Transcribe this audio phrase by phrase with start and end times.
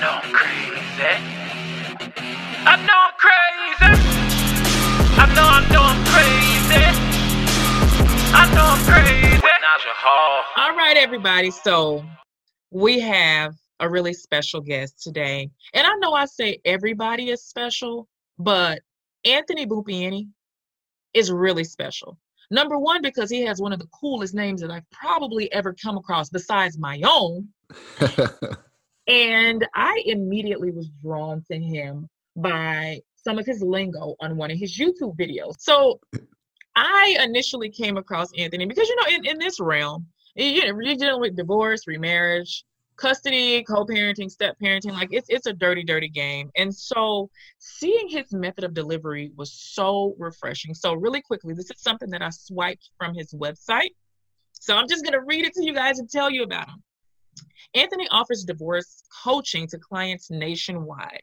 [0.00, 0.78] know I'm crazy.
[2.64, 3.98] I know I'm crazy.
[5.18, 6.84] I know I know I'm crazy.
[8.32, 9.42] I know I'm crazy.
[10.56, 11.50] All right, everybody.
[11.50, 12.04] So
[12.70, 15.50] we have a really special guest today.
[15.74, 18.06] And I know I say everybody is special,
[18.38, 18.80] but
[19.24, 20.28] Anthony Bupieni
[21.12, 22.16] is really special.
[22.52, 25.96] Number one, because he has one of the coolest names that I've probably ever come
[25.96, 27.48] across besides my own.
[29.08, 34.58] and I immediately was drawn to him by some of his lingo on one of
[34.58, 35.54] his YouTube videos.
[35.58, 35.98] So
[36.76, 40.94] I initially came across Anthony because, you know, in, in this realm, you know, you're
[40.94, 42.64] dealing with divorce, remarriage,
[42.96, 46.50] custody, co-parenting, step parenting, like it's it's a dirty, dirty game.
[46.56, 50.74] And so seeing his method of delivery was so refreshing.
[50.74, 53.94] So really quickly, this is something that I swiped from his website.
[54.52, 56.82] So I'm just gonna read it to you guys and tell you about him.
[57.74, 61.22] Anthony offers divorce coaching to clients nationwide.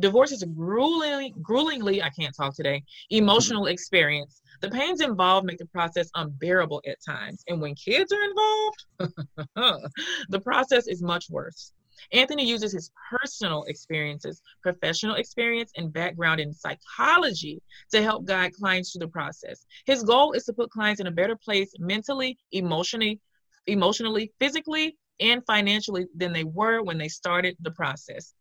[0.00, 4.40] Divorce is a grueling, gruelingly, I can't talk today, emotional experience.
[4.60, 7.44] The pains involved make the process unbearable at times.
[7.48, 9.90] And when kids are involved,
[10.30, 11.72] the process is much worse.
[12.12, 17.62] Anthony uses his personal experiences, professional experience, and background in psychology
[17.92, 19.64] to help guide clients through the process.
[19.86, 23.20] His goal is to put clients in a better place mentally, emotionally,
[23.66, 28.34] emotionally, physically, and financially than they were when they started the process.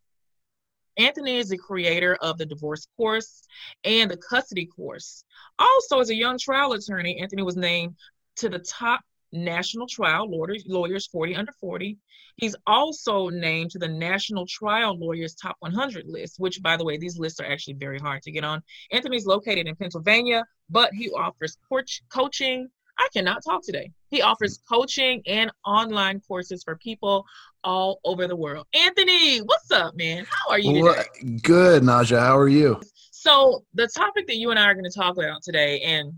[0.98, 3.44] Anthony is the creator of the divorce course
[3.84, 5.24] and the custody course.
[5.58, 7.96] Also, as a young trial attorney, Anthony was named
[8.36, 11.98] to the top national trial lawyers, lawyers 40 under 40.
[12.38, 16.98] He's also named to the National Trial Lawyers Top 100 list, which, by the way,
[16.98, 18.64] these lists are actually very hard to get on.
[18.92, 23.92] Anthony's located in Pennsylvania, but he offers coach, coaching, I cannot talk today.
[24.10, 27.26] He offers coaching and online courses for people
[27.64, 28.68] all over the world.
[28.74, 30.26] Anthony, what's up, man?
[30.30, 31.38] How are you today?
[31.42, 32.20] Good, Naja.
[32.20, 32.80] How are you?
[33.12, 36.14] So the topic that you and I are going to talk about today, and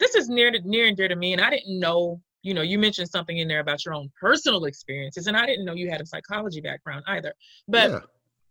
[0.00, 2.20] this is near to, near and dear to me, and I didn't know.
[2.42, 5.64] You know, you mentioned something in there about your own personal experiences, and I didn't
[5.64, 7.34] know you had a psychology background either.
[7.66, 7.98] But yeah.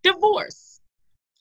[0.04, 0.82] divorce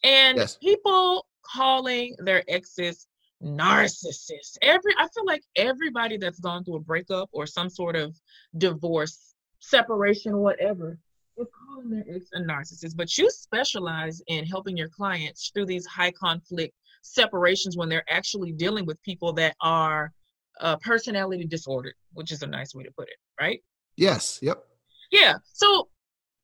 [0.05, 0.57] and yes.
[0.63, 3.09] people calling their exes
[3.45, 4.59] narcissist.
[4.63, 8.17] Every I feel like everybody that's gone through a breakup or some sort of
[8.59, 10.99] divorce, separation, whatever,
[11.37, 12.97] is calling their ex a narcissist.
[12.97, 18.53] But you specialize in helping your clients through these high conflict separations when they're actually
[18.53, 20.13] dealing with people that are
[20.61, 23.61] uh, personality disordered, which is a nice way to put it, right?
[23.97, 24.39] Yes.
[24.43, 24.65] Yep.
[25.11, 25.35] Yeah.
[25.53, 25.89] So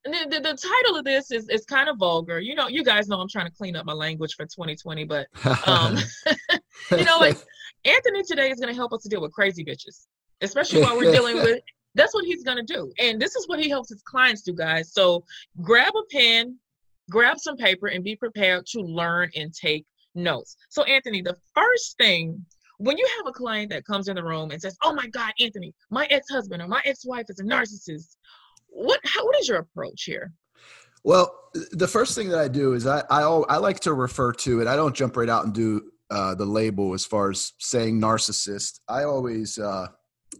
[0.04, 2.40] the, the, the, title of this is, is kind of vulgar.
[2.40, 5.26] You know, you guys know I'm trying to clean up my language for 2020, but
[5.66, 5.96] um,
[6.90, 7.36] you know, like
[7.84, 10.06] Anthony today is going to help us to deal with crazy bitches,
[10.40, 11.60] especially while we're dealing with.
[11.94, 14.52] That's what he's going to do, and this is what he helps his clients do,
[14.52, 14.92] guys.
[14.92, 15.24] So
[15.60, 16.56] grab a pen,
[17.10, 20.56] grab some paper, and be prepared to learn and take notes.
[20.68, 22.44] So, Anthony, the first thing
[22.80, 25.32] when you have a client that comes in the room and says, "Oh my God,
[25.38, 28.16] Anthony, my ex-husband or my ex-wife is a narcissist,"
[28.68, 30.32] what how, what is your approach here?
[31.04, 31.34] Well,
[31.72, 34.66] the first thing that I do is I I, I like to refer to it.
[34.66, 38.80] I don't jump right out and do uh, the label as far as saying narcissist.
[38.88, 39.88] I always uh,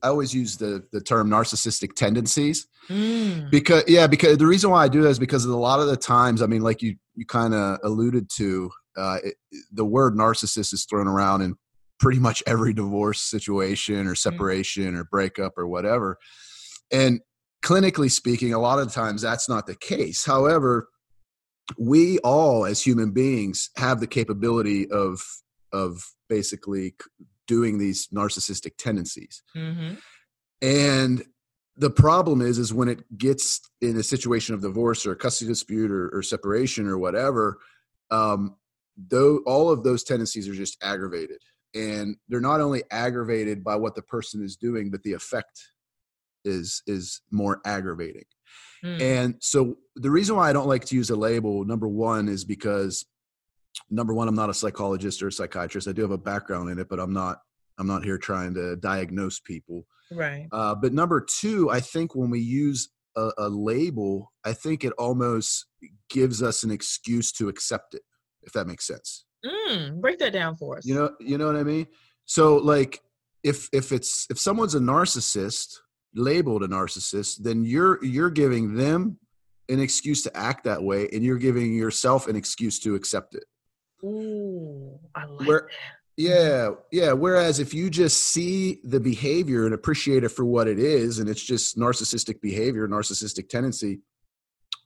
[0.03, 3.51] I always use the the term narcissistic tendencies mm.
[3.51, 5.97] because yeah because the reason why I do that is because a lot of the
[5.97, 9.35] times I mean like you you kind of alluded to uh, it,
[9.73, 11.55] the word narcissist is thrown around in
[11.99, 14.19] pretty much every divorce situation or mm.
[14.19, 14.99] separation mm.
[14.99, 16.19] or breakup or whatever
[16.93, 17.21] and
[17.63, 20.25] clinically speaking, a lot of times that's not the case.
[20.25, 20.89] However,
[21.79, 25.23] we all as human beings have the capability of
[25.73, 26.95] of basically
[27.47, 29.43] doing these narcissistic tendencies.
[29.57, 29.95] Mm-hmm.
[30.63, 31.25] And
[31.77, 35.49] the problem is is when it gets in a situation of divorce or a custody
[35.49, 37.59] dispute or, or separation or whatever
[38.11, 38.57] um,
[38.97, 41.39] though all of those tendencies are just aggravated
[41.75, 45.71] and they're not only aggravated by what the person is doing but the effect
[46.45, 48.25] is is more aggravating.
[48.85, 49.01] Mm.
[49.01, 52.45] And so the reason why I don't like to use a label, number one, is
[52.45, 53.05] because
[53.89, 55.89] number one, I'm not a psychologist or a psychiatrist.
[55.89, 57.39] I do have a background in it, but I'm not
[57.79, 59.87] I'm not here trying to diagnose people.
[60.13, 60.47] Right.
[60.53, 64.93] Uh, but number two, I think when we use a, a label, I think it
[64.99, 65.67] almost
[66.11, 68.03] gives us an excuse to accept it,
[68.43, 69.25] if that makes sense.
[69.45, 70.85] Mm, break that down for us.
[70.85, 71.87] You know, you know what I mean.
[72.27, 73.01] So, like,
[73.43, 75.77] if if it's if someone's a narcissist,
[76.15, 79.19] labeled a narcissist, then you're you're giving them
[79.69, 83.45] an excuse to act that way, and you're giving yourself an excuse to accept it.
[84.05, 85.69] Ooh, I like Where, that.
[86.17, 87.13] Yeah, yeah.
[87.13, 91.29] Whereas if you just see the behavior and appreciate it for what it is, and
[91.31, 94.01] it's just narcissistic behavior, narcissistic tendency,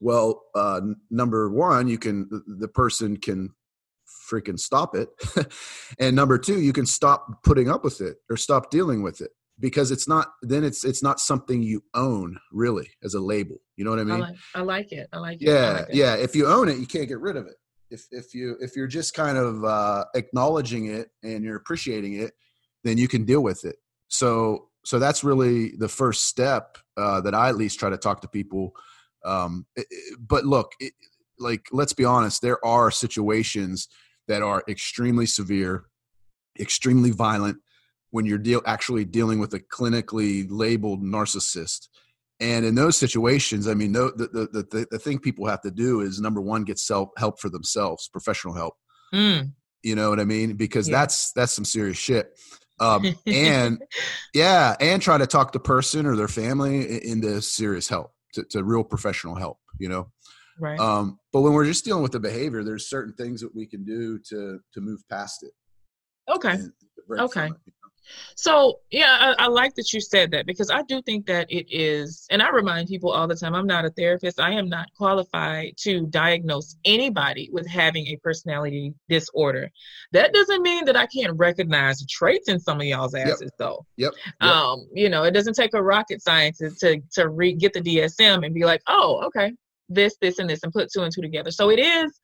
[0.00, 0.81] Well, uh,
[1.11, 3.50] number one, you can the- person can
[4.31, 5.08] freaking stop it,
[5.99, 9.31] and number two, you can stop putting up with it or stop dealing with it
[9.58, 13.56] because it's not then it's it's not something you own really as a label.
[13.76, 14.20] You know what I I mean?
[14.20, 15.08] like, I like it.
[15.12, 15.49] I like it.
[15.49, 15.94] I yeah like it.
[15.94, 17.55] yeah if you own it you can't get rid of it
[17.90, 22.32] if if you if you're just kind of uh acknowledging it and you're appreciating it
[22.82, 23.76] then you can deal with it.
[24.08, 28.20] So so that's really the first step uh that i at least try to talk
[28.20, 28.72] to people
[29.25, 30.92] um it- it- but look it,
[31.38, 33.88] like let's be honest there are situations
[34.28, 35.84] that are extremely severe
[36.60, 37.58] extremely violent
[38.10, 41.88] when you're deal actually dealing with a clinically labeled narcissist
[42.44, 45.70] and in those situations, I mean, no, the, the, the, the thing people have to
[45.70, 48.75] do is number one, get self help for themselves, professional help.
[49.14, 49.52] Mm.
[49.82, 50.55] You know what I mean?
[50.56, 50.99] Because Yeah.
[51.00, 52.38] that's that's some serious shit.
[52.81, 53.82] Um, and
[54.35, 58.62] yeah, and try to talk the person or their family into serious help, to, to
[58.64, 59.58] real professional help.
[59.79, 60.12] You know,
[60.61, 60.79] Right.
[60.79, 63.85] um, but when we're just dealing with the behavior, there's certain things that we can
[63.85, 65.52] do to to move past it.
[66.35, 66.52] okay.
[66.52, 67.47] and to break Okay.
[67.47, 67.73] it, you?
[68.36, 71.66] So yeah, I, I like that you said that because I do think that it
[71.70, 74.40] is, and I remind people all the time, I'm not a therapist.
[74.40, 79.70] I am not qualified to diagnose anybody with having a personality disorder.
[80.12, 83.84] That doesn't mean that I can't recognize traits in some of y'all's asses, though.
[83.96, 84.12] Yep.
[84.40, 84.50] Yep.
[84.50, 88.44] Um, you know, it doesn't take a rocket scientist to to re- get the DSM
[88.44, 89.52] and be like, oh, okay,
[89.88, 91.50] this, this, and this, and put two and two together.
[91.50, 92.20] So it is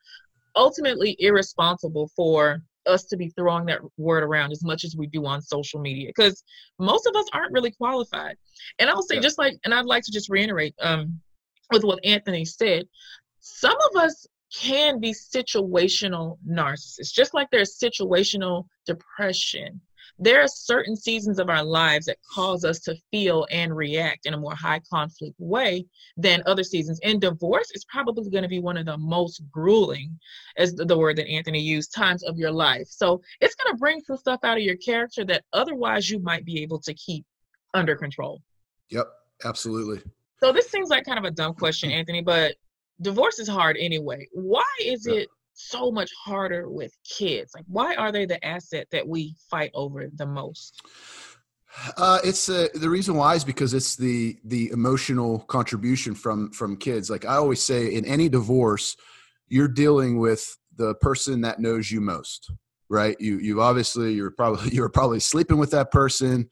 [0.56, 5.25] ultimately irresponsible for us to be throwing that word around as much as we do
[5.26, 6.42] on social media because
[6.78, 8.37] most of us aren't really qualified.
[8.78, 9.22] And I'll say Yeah.
[9.22, 11.20] just like, and I'd like to just reiterate um,
[11.72, 12.87] with what Anthony said,
[13.40, 19.81] some of us can be situational narcissists, just like there's situational depression.
[20.22, 24.34] There are certain seasons of our lives that cause us to feel and react in
[24.34, 25.87] a more high conflict way
[26.17, 27.00] than other seasons.
[27.02, 30.19] And divorce is probably going to be one of the most grueling,
[30.58, 32.87] as the word that Anthony used, times of your life.
[32.88, 36.44] So it's going to bring some stuff out of your character that otherwise you might
[36.44, 37.25] be able to keep
[37.73, 38.43] under control.
[38.90, 39.08] Yep.
[39.44, 40.02] Absolutely.
[40.43, 42.56] So this seems like kind of a dumb question, Anthony, but
[43.00, 44.26] divorce is hard anyway.
[44.32, 45.14] Why is Yeah.
[45.14, 45.28] it
[45.60, 47.52] so much harder with kids?
[47.54, 50.82] Like, why are they the asset that we fight over the most?
[51.96, 56.76] Uh, it's uh, the reason why is because it's the the emotional contribution from from
[56.76, 57.10] kids.
[57.10, 58.96] Like I always say, in any divorce,
[59.48, 62.50] you're dealing with the person that knows you most,
[62.88, 63.16] right?
[63.20, 66.48] You you obviously you're probably you're probably sleeping with that person.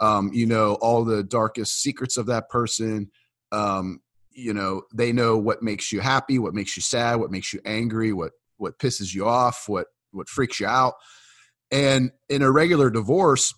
[0.00, 3.10] Um, you know all the darkest secrets of that person.
[3.52, 4.00] Um,
[4.30, 7.60] you know they know what makes you happy, what makes you sad, what makes you
[7.64, 10.94] angry, what what pisses you off, what what freaks you out.
[11.70, 13.52] And in a regular divorce,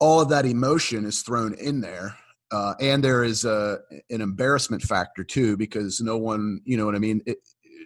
[0.00, 2.16] all of that emotion is thrown in there
[2.52, 3.78] uh, and there is a
[4.10, 7.38] an embarrassment factor too because no one you know what i mean it,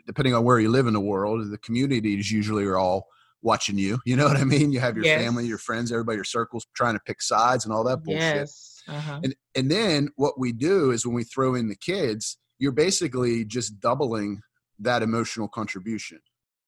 [0.07, 3.07] depending on where you live in the world the communities usually are all
[3.41, 5.19] watching you you know what i mean you have your Yes.
[5.19, 8.83] family your friends everybody your circles trying to pick sides and all that bullshit Yes.
[8.89, 9.21] Uh-huh.
[9.25, 13.45] and and then what we do is when we throw in the kids you're basically
[13.47, 14.43] just doubling
[14.83, 16.19] that emotional contribution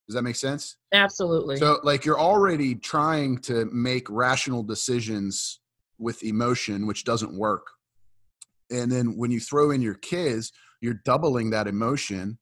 [0.09, 1.57] does that make sense Absolutely.
[1.57, 5.61] so, like, you're already trying to make rational decisions
[5.99, 7.67] with emotion, which doesn't work.
[8.71, 12.39] And then when you throw in your kids, you're doubling that emotion.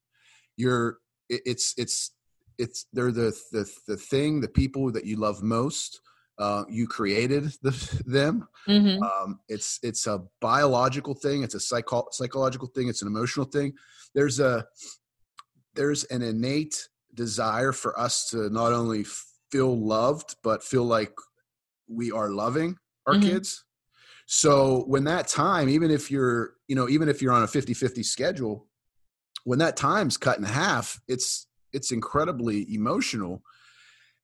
[0.56, 2.12] You're it- it's it's
[2.58, 6.00] it's they're the the the thing, the people that you love most.
[6.38, 8.48] Uh, you created the, them.
[8.68, 9.00] Mhm.
[9.02, 11.42] Um, it's it's a biological thing.
[11.42, 12.88] It's a psycho- psychological thing.
[12.88, 13.72] It's an emotional thing.
[14.14, 14.66] There's a
[15.74, 19.04] there's an innate desire for us to not only
[19.50, 21.12] feel loved but feel like
[21.88, 22.76] we are loving
[23.06, 23.22] our Mhm.
[23.22, 23.64] kids.
[24.26, 28.04] So when that time, even if you're you know even if you're on a 50-50
[28.04, 28.68] schedule,
[29.44, 33.42] when that time's cut in half, it's it's incredibly emotional,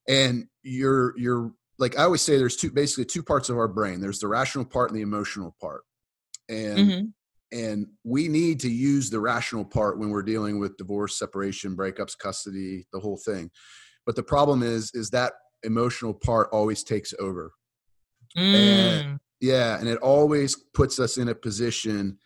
[0.08, 4.00] and you're you're like I always say, there's two basically two parts of our brain.
[4.00, 5.82] There's the rational part and the emotional part,
[6.48, 7.12] and Mhm.
[7.52, 12.16] And we need to use the rational part when we're dealing with divorce, separation, breakups,
[12.18, 13.50] custody, the whole thing.
[14.06, 17.52] But the problem is, is that emotional part always takes over.
[18.36, 19.18] Mm.
[19.40, 22.18] Yeah, and it always puts us in a position.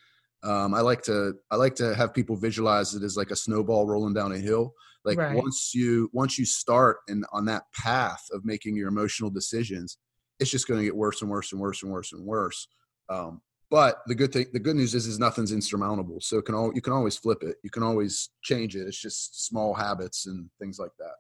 [0.42, 3.86] Um, I like to I like to have people visualize it as like a snowball
[3.86, 4.72] rolling down a hill.
[5.04, 5.36] Like Right.
[5.36, 9.98] once you once you start and on that path of making your emotional decisions,
[10.38, 12.66] it's just going to get worse and worse and worse and worse and worse.
[13.08, 16.20] Um, but the good thing, the good news is, is nothing's insurmountable.
[16.20, 17.56] So it can all you can always flip it.
[17.62, 18.86] You can always change it.
[18.86, 21.14] It's just small habits and things like that.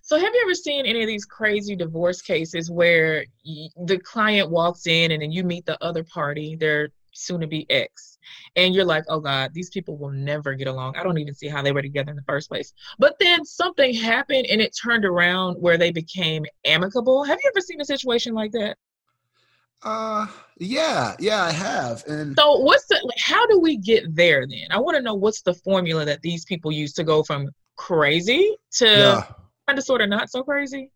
[0.00, 4.48] So, have you ever seen any of these crazy divorce cases where y- the client
[4.48, 6.54] walks in and then you meet the other party?
[6.54, 8.16] They're soon to be ex.
[8.54, 10.96] And you're like, oh God, these people will never get along.
[10.96, 12.72] I don't even see how they were together in the first place.
[13.00, 17.24] But then something happened and it turned around where they became amicable.
[17.24, 18.76] Have you ever seen a situation like that?
[19.82, 20.26] Uh,
[20.58, 22.04] yeah, yeah, I have.
[22.06, 24.68] And So what's the how do we get there then?
[24.70, 28.56] I want to know what's the formula that these people use to go from crazy
[28.78, 29.24] to yeah,
[29.66, 30.90] kind of sort of not so crazy.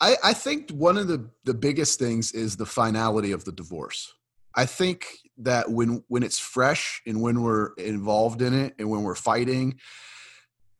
[0.00, 4.12] I, I think one of the the biggest things is the finality of the divorce.
[4.54, 5.06] I think
[5.38, 9.78] that when when it's fresh and when we're involved in it and when we're fighting,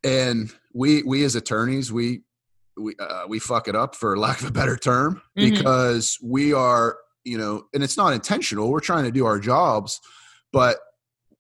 [0.05, 2.23] and we we as attorneys we
[2.77, 5.51] we uh, we fuck it up for lack of a better term Mhm.
[5.57, 8.71] because we are you know and it's not intentional.
[8.71, 10.01] We're trying to do our jobs,
[10.53, 10.79] but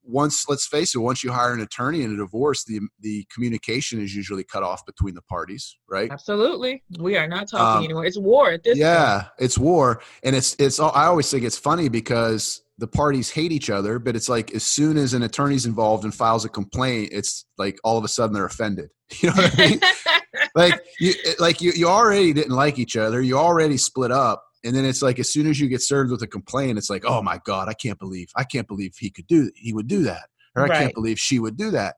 [0.02, 4.00] once let's face it once you hire an attorney in a divorce the the communication
[4.00, 6.82] is usually cut off between the parties right Absolutely.
[6.98, 8.06] We are not talking Um, anymore.
[8.06, 8.80] It's war at this point.
[8.80, 13.52] yeah it's war and it's it's i always think it's funny because the parties hate
[13.52, 17.10] each other but it's like as soon as an attorney's involved and files a complaint
[17.12, 18.88] it's like all of a sudden they're offended
[19.20, 19.80] you know what i mean
[20.54, 24.74] like you like you, you already didn't like each other you already split up and
[24.74, 27.22] then it's like as soon as you get served with a complaint it's like oh
[27.22, 30.28] my god i can't believe i can't believe he could do he would do that
[30.56, 30.78] or i Right.
[30.78, 31.96] can't believe she would do that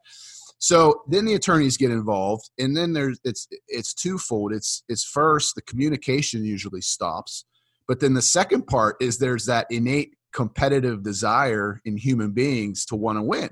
[0.59, 5.55] so then the attorneys get involved and then there's it's it's twofold it's it's first
[5.55, 7.45] the communication usually stops
[7.89, 12.97] but then the second part is there's that innate competitive desire in human beings to
[12.97, 13.51] want to win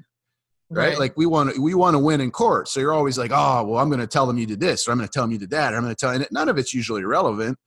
[0.72, 0.98] right?
[1.00, 2.68] Like we want to we want to win in court.
[2.68, 4.92] So you're always like, oh, well, I'm going to tell them you did this, or
[4.92, 6.10] I'm going to tell them you did that, or I'm going to tell.
[6.10, 7.58] And none of it's usually relevant.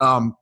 [0.00, 0.36] Um,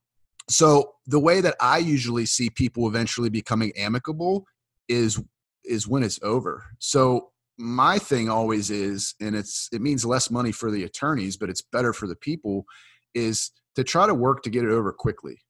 [0.49, 4.47] so the way that I usually see people eventually becoming amicable
[4.89, 5.21] is
[5.65, 6.65] is when it's over.
[6.79, 11.49] So my thing always is, and it's it means less money for the attorneys, but
[11.49, 12.67] it's better for the people,
[13.15, 15.41] is to try to work to get it over quickly.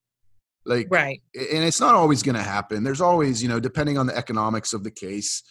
[0.66, 1.20] Like right.
[1.34, 2.84] and it's not always going to happen.
[2.84, 5.42] There's always, you know, depending on the economics of the case,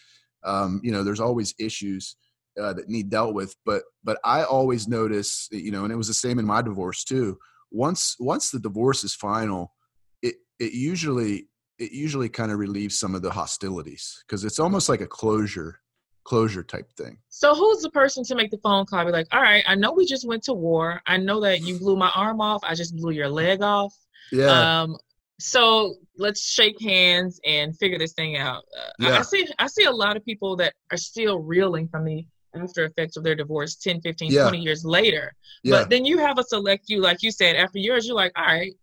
[0.43, 2.15] um, you know, there's always issues
[2.59, 3.55] uh, that need dealt with.
[3.65, 7.03] But but I always notice, you know, and it was the same in my divorce
[7.03, 7.37] too.
[7.73, 9.73] Once once the divorce is final,
[10.21, 11.49] it it usually
[11.79, 15.79] it usually kind of relieves some of the hostilities because it's almost like a closure
[16.23, 17.17] closure type thing.
[17.27, 19.03] So who's the person to make the phone call?
[19.03, 21.01] Be like, all right, I know we just went to war.
[21.05, 22.61] I know that you blew my arm off.
[22.63, 23.93] I just blew your leg off.
[24.31, 24.95] Yeah, Um,
[25.39, 28.63] so let's shake hands and figure this thing out.
[28.79, 32.05] Uh, I- I, see I see a lot of people that are still reeling from
[32.05, 32.25] the
[32.55, 34.43] after effects of their divorce 10, 15, Yeah.
[34.43, 35.33] 20 years later.
[35.63, 38.31] yeah, But then you have a select few, like you said, after yours, you're like,
[38.37, 38.73] all right,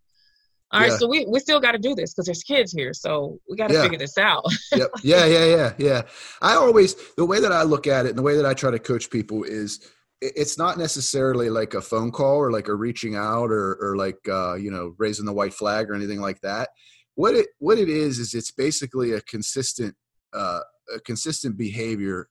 [0.71, 0.97] all right, Yeah.
[0.97, 2.93] so we, we still got to do this because there's kids here.
[2.93, 3.83] So we got to Yeah.
[3.83, 4.45] figure this out.
[4.73, 4.89] yep.
[5.03, 6.01] Yeah, yeah, yeah, yeah.
[6.41, 8.71] I always the way that I look at it and the way that I try
[8.71, 9.79] to coach people is
[10.21, 14.19] it's not necessarily like a phone call or like a reaching out or or like
[14.29, 16.69] uh, you know raising the white flag or anything like that.
[17.15, 19.95] What it what it is is it's basically a consistent
[20.33, 20.59] uh,
[20.95, 22.27] a consistent behavior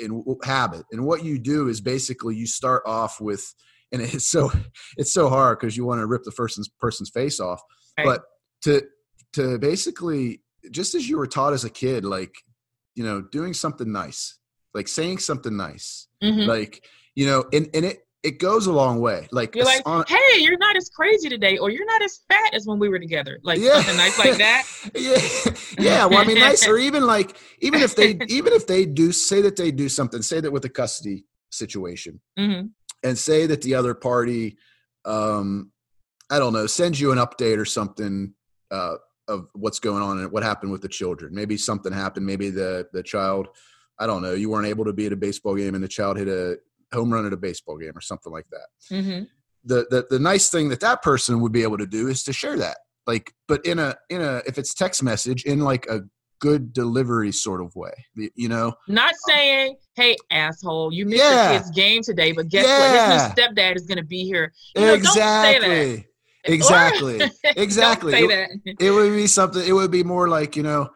[0.00, 0.84] in w- habit.
[0.92, 3.54] And what you do is basically you start off with
[3.92, 4.50] and it's so
[4.96, 7.60] it's so hard because you want to rip the person's person's face off
[7.98, 8.04] Right.
[8.06, 8.22] but
[8.64, 8.82] to
[9.34, 12.34] to basically just as you were taught as a kid like
[12.94, 14.38] you know doing something nice
[14.74, 16.46] like saying something nice Mhm.
[16.46, 20.04] like you know and and it it goes a long way like You're like, on-
[20.08, 22.98] hey, you're not as crazy today, or you're not as fat as when we were
[22.98, 23.38] together.
[23.42, 23.76] Like Yeah.
[23.76, 24.64] something nice like that.
[24.94, 25.18] yeah
[25.78, 29.12] yeah well i mean nice or even like even if they even if they do
[29.12, 32.62] say that they do something say that with a custody situation hmm
[33.04, 34.56] and say that the other party
[35.04, 35.70] um
[36.30, 38.32] i don't know sends you an update or something
[38.70, 38.94] uh
[39.26, 42.86] of what's going on and what happened with the children maybe something happened maybe the
[42.92, 43.48] the child
[43.98, 46.16] i don't know you weren't able to be at a baseball game and the child
[46.16, 46.56] hit a
[46.92, 48.66] home run at a baseball game or something like that
[48.96, 49.22] hmm
[49.64, 52.32] the the, the nice thing that that person would be able to do is to
[52.32, 56.00] share that like but in a in a if it's text message in like a
[56.40, 57.90] good delivery sort of way
[58.36, 61.50] you know Not saying, hey, asshole, you missed Yeah.
[61.50, 62.78] your kid's game today, but guess Yeah.
[62.78, 62.90] what?
[62.92, 64.52] His new stepdad is going to be here.
[64.76, 65.64] You know, don't say that.
[65.64, 66.06] exactly
[66.44, 68.50] exactly Or- exactly say that.
[68.78, 70.90] it would be something it would be more like you know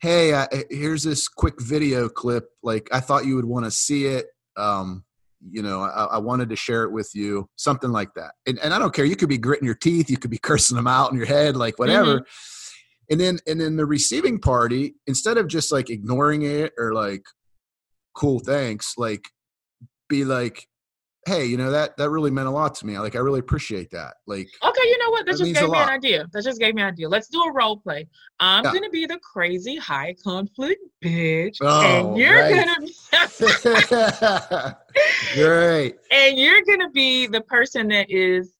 [0.00, 4.06] hey I, here's this quick video clip like i thought you would want to see
[4.06, 4.26] it
[4.56, 5.04] um
[5.50, 8.32] you know I, I wanted to share it with you something like that.
[8.46, 10.76] And, and i don't care you could be gritting your teeth you could be cursing
[10.76, 11.82] them out in your head like mm-hmm.
[11.82, 12.24] whatever.
[13.10, 17.22] And then and then the receiving party instead of just like ignoring it or like
[18.14, 19.28] cool thanks like
[20.08, 20.66] be like
[21.28, 23.90] hey you know that that really meant a lot to me like i really appreciate
[23.90, 25.26] that like Okay, you know what?
[25.26, 26.26] That, That just gave me an idea.
[26.32, 27.08] That just gave me an idea.
[27.08, 28.08] Let's do a role play.
[28.40, 28.72] I'm Yeah.
[28.72, 32.56] gonna be the crazy high conflict bitch, Oh, and you're right.
[32.56, 32.94] gonna be,
[35.34, 35.96] Great.
[36.10, 38.52] and you're gonna be the person that is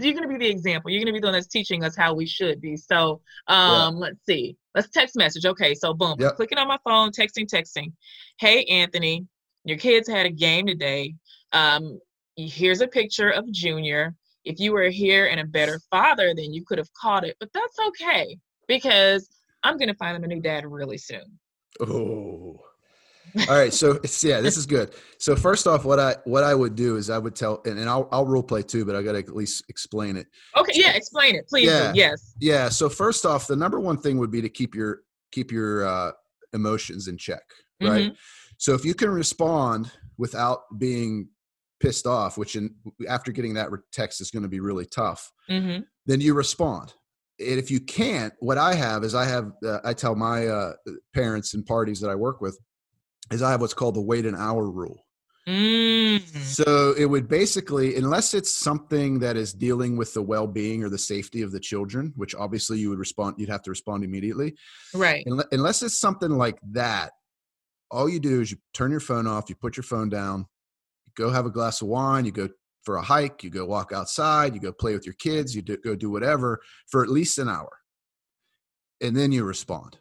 [0.00, 0.90] you're gonna be the example.
[0.90, 2.76] You're gonna be the one that's teaching us how we should be.
[2.76, 4.56] So um, let's see.
[4.74, 5.44] Let's text message.
[5.46, 6.36] Okay, so boom, Yep.
[6.36, 7.92] clicking on my phone, texting, texting.
[8.38, 9.26] Hey Anthony,
[9.64, 11.14] your kids had a game today.
[11.52, 12.00] Um,
[12.36, 14.14] here's a picture of Junior.
[14.44, 17.50] If you were here and a better father, then you could have caught it, but
[17.54, 18.36] that's okay
[18.68, 19.28] because
[19.62, 21.38] I'm gonna find them a new dad really soon.
[21.80, 22.60] Oh.
[23.48, 24.94] All right, so it's yeah, this is good.
[25.18, 27.88] So first off, what I what I would do is I would tell, and, and
[27.88, 30.26] I'll I'll role play too, but I got to at least explain it.
[30.56, 31.66] Okay, yeah, explain it, please.
[31.66, 31.92] Yeah.
[31.94, 32.34] Yes.
[32.38, 32.68] Yeah.
[32.68, 35.00] So first off, the number one thing would be to keep your
[35.32, 36.12] keep your uh,
[36.52, 37.42] emotions in check,
[37.80, 38.12] right?
[38.12, 38.16] Mhm.
[38.58, 41.28] So if you can respond without being
[41.80, 42.74] pissed off, which in
[43.08, 46.92] after getting that text is going to be really tough, hmm then you respond.
[47.40, 50.72] And if you can't, what I have is I have uh, I tell my uh,
[51.14, 52.58] parents and parties that I work with
[53.30, 55.04] is I have what's called the wait an hour rule.
[55.48, 60.88] mm So it would basically, unless it's something that is dealing with the well-being or
[60.88, 64.54] the safety of the children, which obviously you would respond, you'd have to respond immediately.
[64.92, 65.26] Right.
[65.52, 67.12] Unless it's something like that,
[67.90, 70.46] all you do is you turn your phone off, you put your phone down,
[71.16, 72.48] go have a glass of wine, you go
[72.82, 75.76] for a hike, you go walk outside, you go play with your kids, you do,
[75.78, 77.70] go do whatever for at least an hour,
[79.00, 79.98] and then you respond.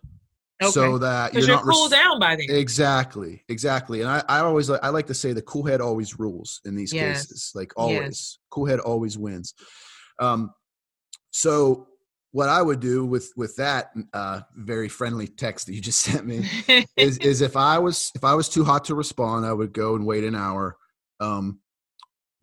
[0.62, 2.46] So that you're you're, not cooled res- down by then.
[2.50, 4.02] Exactly, exactly.
[4.02, 6.76] And I, I always like I like to say the cool head always rules in
[6.76, 7.26] these Yes.
[7.26, 7.52] cases.
[7.54, 8.40] Like always.
[8.50, 9.54] Cool head always wins.
[10.20, 10.54] Um
[11.32, 11.88] so
[12.32, 16.26] what I would do with with that uh very friendly text that you just sent
[16.26, 16.46] me
[16.96, 19.96] is is if I was if I was too hot to respond, I would go
[19.96, 20.78] and wait an hour.
[21.24, 21.60] Um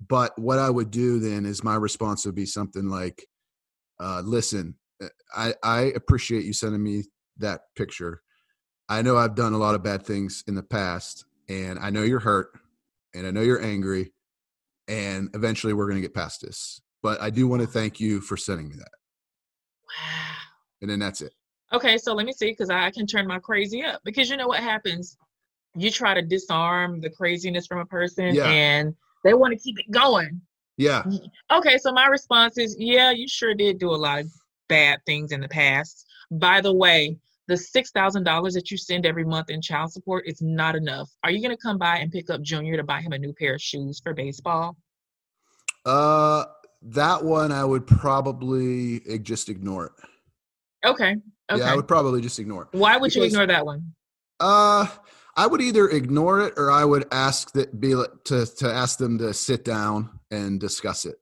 [0.08, 3.26] but what I would do then is my response would be something like
[3.98, 4.76] uh listen,
[5.34, 7.04] I I appreciate you sending me
[7.38, 8.22] that picture.
[8.88, 12.02] I know I've done a lot of bad things in the past, and I know
[12.02, 12.48] you're hurt,
[13.14, 14.12] and I know you're angry,
[14.88, 16.80] and eventually we're going to get past this.
[17.02, 18.94] But I do want to thank you for sending me that,
[19.86, 20.36] wow.
[20.82, 21.32] and then that's it.
[21.72, 24.00] Okay, so let me see, because I can turn my crazy up.
[24.04, 25.16] Because you know what happens?
[25.76, 28.48] You try to disarm the craziness from a person, Yeah.
[28.50, 30.40] and they want to keep it going.
[30.76, 31.04] Yeah,
[31.52, 34.32] Okay, so my response is, yeah, you sure did do a lot of
[34.68, 36.06] bad things in the past.
[36.30, 37.18] By the way,
[37.48, 41.10] the six thousand dollars that you send every month in child support is not enough.
[41.22, 43.54] Are you gonna come by and pick up Junior to buy him a new pair
[43.54, 44.76] of shoes for baseball?
[45.84, 46.44] uh,
[46.82, 49.92] that one I would probably just ignore it.
[50.88, 51.16] Okay.
[51.50, 51.60] Okay.
[51.60, 52.78] Yeah, I would probably just ignore it.
[52.78, 53.92] Why would you ignore that one?
[54.38, 54.86] Uh,
[55.36, 57.90] I would either ignore it or I would ask that be
[58.24, 61.16] to to ask them to sit down and discuss it.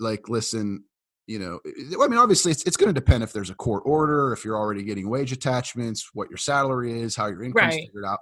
[0.00, 0.84] Like, listen,
[1.26, 4.32] you know, I- mean, obviously, it's it's going to depend if there's a court order,
[4.32, 7.86] if you're already getting wage attachments, what your salary is, how your income's Right.
[7.86, 8.18] figured out.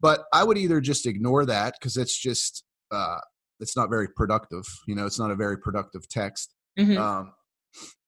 [0.00, 3.18] But I would either just ignore that because it's just uh,
[3.60, 4.64] it's not very productive.
[4.86, 6.54] You know, it's not a very productive text.
[6.78, 6.98] Mhm.
[6.98, 7.32] Um,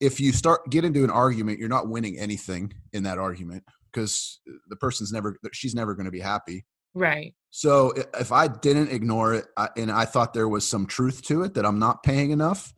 [0.00, 3.64] if you start get into an argument, you're not winning anything in that argument
[3.96, 6.64] because the person's never she's never going to be happy.
[6.94, 7.35] right.
[7.50, 9.46] So if I didn't ignore it
[9.78, 12.74] and I thought there was some truth to it that I'm not paying enough,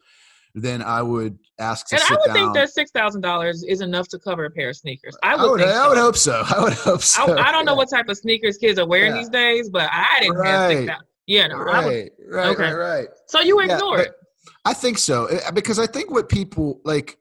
[0.55, 2.35] then I would ask to And I would down.
[2.37, 5.17] think that six thousand dollars is enough to cover a pair of sneakers.
[5.25, 5.51] I I would.
[5.51, 6.03] would, think I would so.
[6.05, 6.43] hope so.
[6.57, 7.37] I would hope so.
[7.37, 9.19] I, I don't know what type of sneakers kids are wearing Yeah.
[9.19, 10.87] these days, but I didn't have six Right.
[10.89, 11.07] thousand.
[11.27, 12.73] You know, I would, Right, right, Okay.
[12.73, 13.09] right, right.
[13.27, 14.13] so you Yeah, ignore it.
[14.65, 17.18] I think so eh, because I think what people like,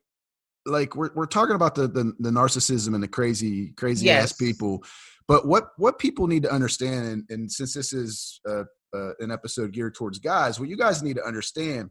[0.68, 4.32] like we're we're talking about the the, the narcissism and the crazy crazy Yes.
[4.32, 4.84] ass people,
[5.28, 8.64] but what what people need to understand, and, and since this is uh,
[8.96, 11.90] uh, an episode geared towards guys, what you guys need to understand,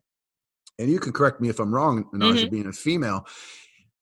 [0.78, 2.50] and you can correct me if I'm wrong, Naja, Mhm.
[2.50, 3.26] being a female.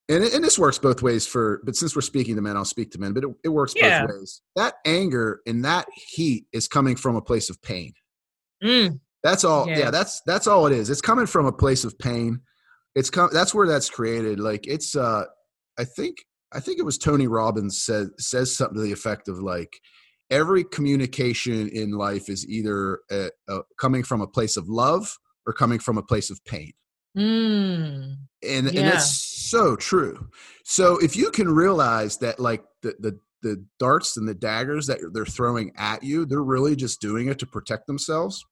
[0.07, 2.91] And, and this works both ways for, but since we're speaking to men, I'll speak
[2.91, 4.05] to men, but it, it works Yeah.
[4.07, 4.43] both ways.
[4.55, 7.95] That anger and that heat is coming from a place of pain.
[8.63, 9.67] Mm, That's all.
[9.67, 9.91] Yeah, Yes.
[9.93, 10.91] that's that's all it is.
[10.91, 12.41] It's coming from a place of pain.
[12.95, 13.31] It's come.
[13.33, 14.41] That's where that's created.
[14.41, 14.95] Like it's.
[14.97, 15.25] uh
[15.79, 16.19] I think.
[16.53, 19.73] I think it was Tony Robbins said says something to the effect of like
[20.31, 25.53] every communication in life is either uh uh coming from a place of love or
[25.53, 26.73] coming from a place of pain.
[27.17, 28.83] mm, And and Yeah.
[28.91, 29.11] that's
[29.51, 30.29] so true.
[30.65, 34.99] So if you can realize that like the the the darts and the daggers that
[35.13, 38.45] they're throwing at you, they're really just doing it to protect themselves.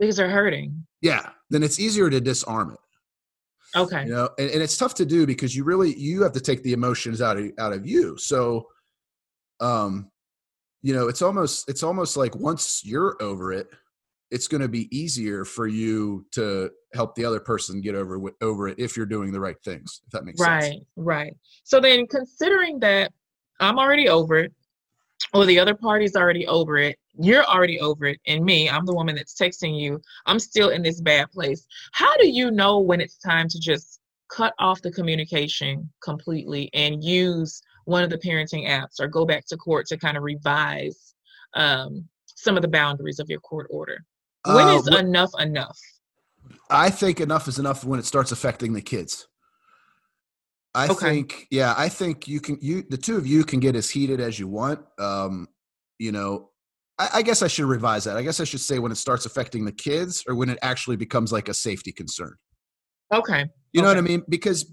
[0.00, 0.84] because they're hurting.
[1.00, 2.78] Yeah, then it's easier to disarm it.
[3.74, 4.04] Okay.
[4.04, 6.62] you know and, and it's tough to do because you really you have to take
[6.62, 8.66] the emotions out of out of you so
[9.60, 10.10] um
[10.82, 13.68] you know it's almost it's almost like once you're over it
[14.30, 18.68] it's going to be easier for you to help the other person get over over
[18.68, 21.36] it if you're doing the right things if that makes sense Right, right.
[21.64, 23.12] So then, considering that
[23.60, 24.52] I'm already over it,
[25.32, 28.94] or the other party's already over it, you're already over it and me i'm the
[28.94, 33.00] woman that's texting you i'm still in this bad place how do you know when
[33.00, 38.66] it's time to just cut off the communication completely and use one of the parenting
[38.66, 41.14] apps or go back to court to kind of revise
[41.54, 44.04] um, some of the boundaries of your court order
[44.46, 45.78] when Uh, is wh- enough enough
[46.70, 49.28] I think enough is enough when it starts affecting the kids.
[50.74, 51.10] I Okay.
[51.10, 54.20] think, yeah, I think you can, you, the two of you can get as heated
[54.20, 54.80] as you want.
[54.98, 55.48] Um,
[55.98, 56.50] you know,
[57.02, 58.16] I, I guess I should revise that.
[58.16, 60.96] I guess I should say when it starts affecting the kids or when it actually
[60.96, 62.34] becomes like a safety concern.
[63.12, 64.22] okay You know what I mean?
[64.28, 64.72] Because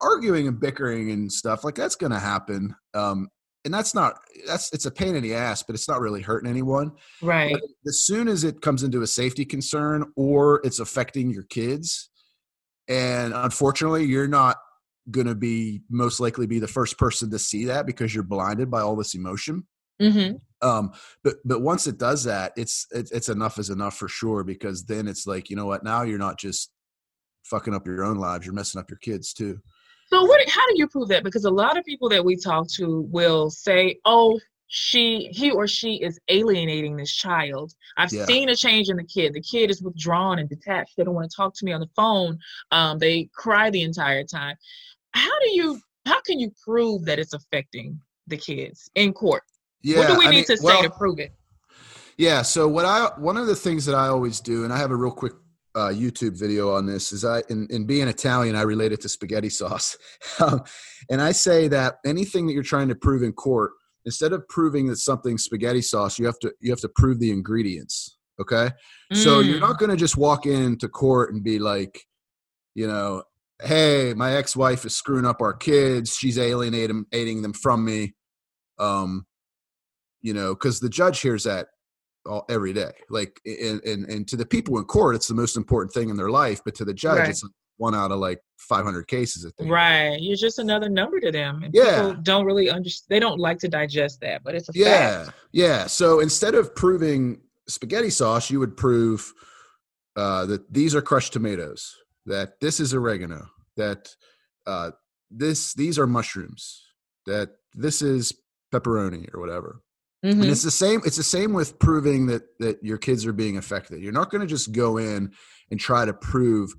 [0.00, 2.74] arguing and bickering and stuff like that's going to happen.
[2.94, 3.28] Um,
[3.64, 6.50] and that's not, that's, it's a pain in the ass, but it's not really hurting
[6.50, 6.92] anyone.
[7.22, 11.44] right But as soon as it comes into a safety concern or it's affecting your
[11.44, 12.10] kids,
[12.88, 14.56] and unfortunately, you're not
[15.10, 18.70] going to be most likely be the first person to see that because you're blinded
[18.70, 19.66] by all this emotion.
[20.00, 20.36] Mm-hmm.
[20.62, 20.92] Um,
[21.24, 24.84] but but once it does that, it's it's, it's enough is enough for sure because
[24.84, 26.70] then it's like you know what now you're not just
[27.44, 29.58] fucking up your own lives, you're messing up your kids too.
[30.08, 30.46] So what?
[30.48, 31.24] How do you prove that?
[31.24, 34.38] Because a lot of people that we talk to will say, "Oh,
[34.72, 37.74] she, he or she is alienating this child.
[37.96, 38.24] I've Yeah.
[38.24, 39.34] seen a change in the kid.
[39.34, 40.96] The kid is withdrawn and detached.
[40.96, 42.38] They don't want to talk to me on the phone.
[42.70, 44.56] Um, they cry the entire time.
[45.12, 45.80] How do you?
[46.06, 49.42] How can you prove that it's affecting the kids in court?
[49.82, 51.32] Yeah, what do we I need mean, to say well, to prove it?
[52.18, 52.42] Yeah.
[52.42, 54.96] So what I one of the things that I always do, and I have a
[54.96, 55.32] real quick
[55.74, 59.08] uh, YouTube video on this, is I in, in being Italian, I relate it to
[59.08, 59.96] spaghetti sauce,
[60.40, 60.62] um,
[61.10, 63.72] and I say that anything that you're trying to prove in court,
[64.04, 67.30] instead of proving that something's spaghetti sauce, you have to you have to prove the
[67.30, 68.18] ingredients.
[68.40, 68.70] Okay.
[69.12, 72.00] So you're Mm, not going to just walk into court and be like,
[72.74, 73.22] you know,
[73.62, 76.16] hey, my ex-wife is screwing up our kids.
[76.16, 78.14] She's alienating alienating them from me.
[78.78, 79.26] Um,
[80.22, 81.68] you know, because the judge hears that
[82.26, 82.92] all every day.
[83.08, 86.16] Like, and, and and to the people in court, it's the most important thing in
[86.16, 86.60] their life.
[86.64, 87.30] But to the judge, Right.
[87.30, 87.44] it's
[87.78, 89.50] one out of like 500 cases.
[89.58, 89.72] They hear.
[89.72, 90.20] right.
[90.20, 92.02] You're just another number to them, and Yeah.
[92.10, 93.06] people don't really understand.
[93.08, 95.36] They don't like to digest that, but it's a Yeah, fact.
[95.52, 95.86] yeah.
[95.86, 99.32] So instead of proving spaghetti sauce, you would prove
[100.16, 104.14] uh, that these are crushed tomatoes, that this is oregano, that
[104.66, 104.90] uh,
[105.30, 106.84] this these are mushrooms,
[107.26, 108.34] that this is
[108.74, 109.80] pepperoni or whatever.
[110.24, 110.32] Mhm.
[110.32, 111.00] And it's the same.
[111.04, 114.02] It's the same with proving that that your kids are being affected.
[114.02, 115.32] You're not going to just go in
[115.70, 116.74] and try to prove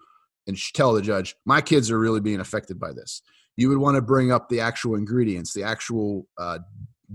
[0.48, 3.22] and tell the judge, my kids are really being affected by this.
[3.58, 6.60] You would want to bring up the actual ingredients, the actual uh,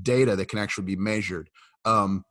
[0.01, 1.51] data that can actually be measured.
[1.85, 2.25] Um,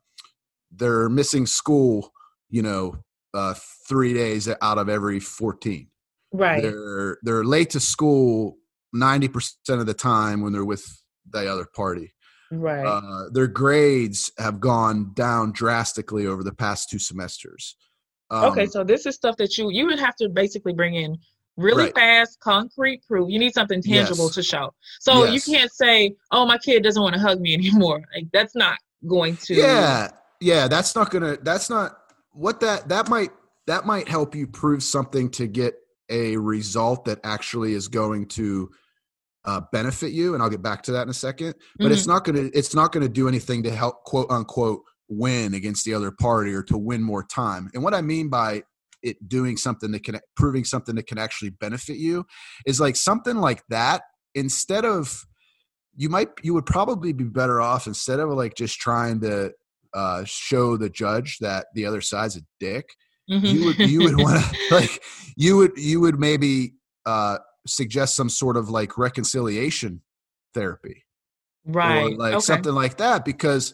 [0.71, 2.11] they're missing school,
[2.49, 2.97] you know,
[3.33, 3.55] uh,
[3.87, 5.87] three days out of every 14.
[6.33, 6.61] Right.
[6.61, 8.57] They're they're late to school
[8.95, 10.85] 90% of the time when they're with
[11.29, 12.13] the other party
[12.59, 12.85] Right.
[12.85, 17.75] uh, their grades have gone down drastically over the past two semesters.
[18.31, 21.17] Um, okay, so this is stuff that you you would have to basically bring in
[21.57, 21.95] really Right.
[21.95, 23.29] fast, concrete proof.
[23.29, 24.35] You need something tangible Yes.
[24.35, 24.73] to show.
[24.99, 28.55] So you can't say, "Oh, my kid doesn't want to hug me anymore." Like that's
[28.55, 29.55] not going to.
[29.55, 30.09] yeah,
[30.41, 31.37] yeah, that's not gonna.
[31.37, 31.97] That's not
[32.31, 33.31] what that that might
[33.67, 35.75] that might help you prove something to get
[36.09, 38.69] a result that actually is going to
[39.45, 41.55] uh, benefit you, and I'll get back to that in a second.
[41.77, 45.85] But it's not gonna it's not gonna do anything to help quote unquote win against
[45.85, 47.69] the other party or to win more time.
[47.73, 48.63] And what I mean by
[49.03, 52.25] it doing something that can proving something that can actually benefit you
[52.65, 54.01] is like something like that
[54.33, 55.23] instead of
[55.95, 59.51] you might you would probably be better off instead of like just trying to
[59.93, 62.85] uh show the judge that the other side's a dick
[63.29, 63.53] Mhm.
[63.53, 65.01] you would you would want to like
[65.35, 66.73] you would you would maybe
[67.05, 70.01] uh suggest some sort of like reconciliation
[70.53, 71.05] therapy
[71.65, 72.03] right.
[72.03, 72.39] or like okay.
[72.41, 73.73] something like that because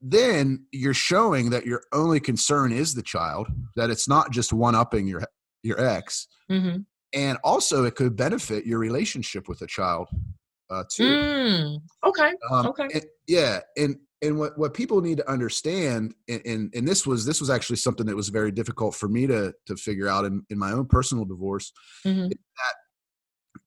[0.00, 4.74] then you're showing that your only concern is the child that it's not just one
[4.74, 5.22] upping your
[5.62, 6.84] your ex Mhm.
[7.12, 10.08] and also it could benefit your relationship with the child
[10.70, 12.32] uh too Mm, okay.
[12.50, 12.88] um, okay.
[12.92, 17.24] and- yeah, and and what what people need to understand, and, and and this was
[17.26, 20.44] this was actually something that was very difficult for me to to figure out in
[20.50, 21.72] in my own personal divorce.
[22.04, 22.32] Mhm.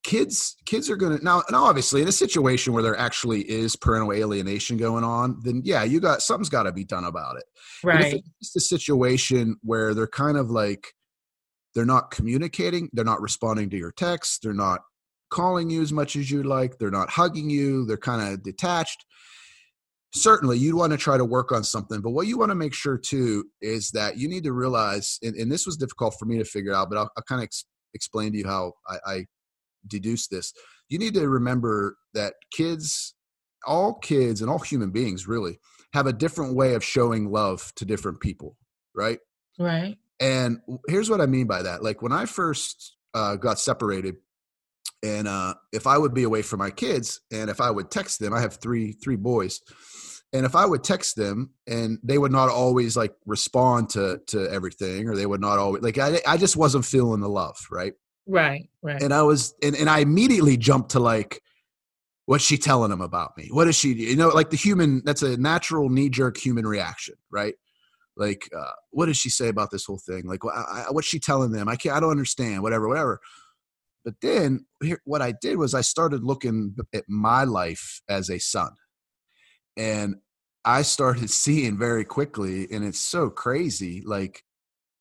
[0.09, 4.11] Kids kids are gonna now now obviously in a situation where there actually is parental
[4.11, 7.43] alienation going on, then yeah, you got something's got to be done about it.
[7.83, 8.23] Right.
[8.41, 10.93] it's a situation where they're kind of like
[11.75, 14.81] they're not communicating, they're not responding to your texts, they're not
[15.29, 19.05] calling you as much as you'd like, they're not hugging you, they're kind of detached.
[20.15, 22.73] Certainly, you'd want to try to work on something, but what you want to make
[22.73, 26.39] sure too is that you need to realize, and, and this was difficult for me
[26.39, 29.25] to figure out, but I'll, I'll kind of ex- explain to you how I, I
[29.87, 30.53] deduce this.
[30.89, 33.13] You need to remember that kids,
[33.65, 35.59] all kids, and all human beings really
[35.93, 38.57] have a different way of showing love to different people,
[38.95, 39.19] right?
[39.57, 39.97] Right.
[40.19, 41.83] And here's what I mean by that.
[41.83, 44.15] Like when I first uh, got separated,
[45.01, 48.19] and uh, if I would be away from my kids, and if I would text
[48.19, 49.61] them, I have three three boys,
[50.33, 54.49] and if I would text them, and they would not always like respond to to
[54.51, 57.93] everything, or they would not always like I I just wasn't feeling the love, right?
[58.29, 58.69] Right.
[58.83, 59.01] Right.
[59.01, 61.41] And I was, and, and I immediately jumped to like,
[62.29, 63.49] what's she telling him about me?
[63.51, 63.91] What is she?
[63.93, 65.01] You know, like the human.
[65.03, 67.55] That's a natural knee jerk human reaction, right?
[68.15, 70.27] Like, uh, what does she say about this whole thing?
[70.27, 71.67] Like, I, what's she telling them?
[71.67, 71.95] I can't.
[71.95, 72.61] I don't understand.
[72.61, 72.87] Whatever.
[72.87, 73.19] Whatever.
[74.05, 78.37] But then here, what I did was I started looking at my life as a
[78.37, 78.73] son,
[79.75, 80.17] and
[80.63, 84.03] I started seeing very quickly, and it's so crazy.
[84.05, 84.43] Like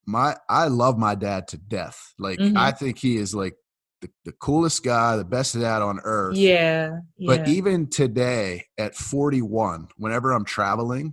[0.09, 2.15] my I love my dad to death.
[2.19, 2.57] Like Mhm.
[2.57, 3.55] I think he is like
[4.01, 6.39] the, the coolest guy, the best dad on earth.
[6.39, 7.01] yeah.
[7.19, 11.13] But even today at 41, whenever I'm traveling,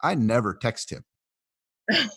[0.00, 1.04] I never text him.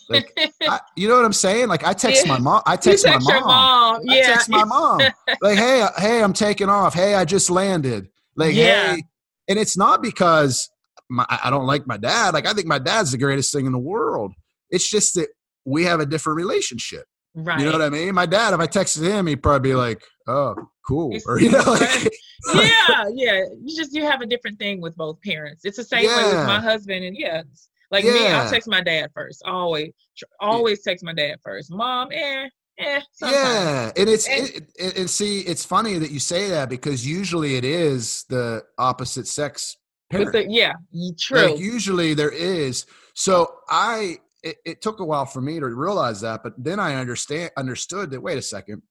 [0.08, 0.32] Like
[0.68, 1.66] I, you know what I'm saying?
[1.68, 2.32] Like I text Yeah.
[2.34, 2.62] my mom.
[2.64, 3.46] I text, text my mom.
[3.48, 4.00] mom.
[4.08, 4.26] I Yeah.
[4.26, 5.00] text my mom.
[5.40, 6.94] like, hey, uh, hey, I'm taking off.
[6.94, 8.08] Hey, I just landed.
[8.36, 8.94] Like, Yeah.
[8.94, 9.02] hey,
[9.48, 10.70] and it's not because
[11.10, 12.34] my, I I don't like my dad.
[12.34, 14.32] Like, I think my dad's the greatest thing in the world.
[14.70, 15.28] It's just that
[15.68, 17.04] we have a different relationship.
[17.34, 17.58] right.
[17.58, 18.14] You know what I mean?
[18.14, 20.54] My dad, if I texted him, he'd probably be like, "Oh,
[20.86, 22.10] cool," or you know, like,
[22.54, 23.42] yeah, yeah.
[23.64, 25.64] You just you have a different thing with both parents.
[25.64, 27.42] It's the same way with my husband, and yeah,
[27.90, 29.42] like me, I'll text my dad first.
[29.44, 29.92] Always,
[30.40, 31.70] always text my dad first.
[31.70, 33.00] Mom, eh, eh.
[33.12, 33.40] Sometimes.
[33.42, 37.06] yeah, and it's And- it, it, and see, it's funny that you say that because
[37.06, 39.76] usually it is the opposite sex
[40.10, 40.32] parent.
[40.32, 40.72] the, yeah,
[41.20, 41.50] true.
[41.52, 42.86] Like usually there is.
[43.14, 46.94] So I it, it took a while for me to realize that, but then I
[46.96, 48.82] understand understood that wait a second.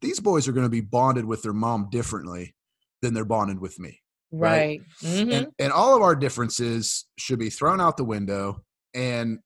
[0.00, 2.54] These boys are going to be bonded with their mom differently
[3.02, 4.00] than they're bonded with me.
[4.32, 4.80] right.
[5.02, 5.32] Mhm.
[5.32, 8.64] And and all of our differences should be thrown out the window
[8.94, 9.38] and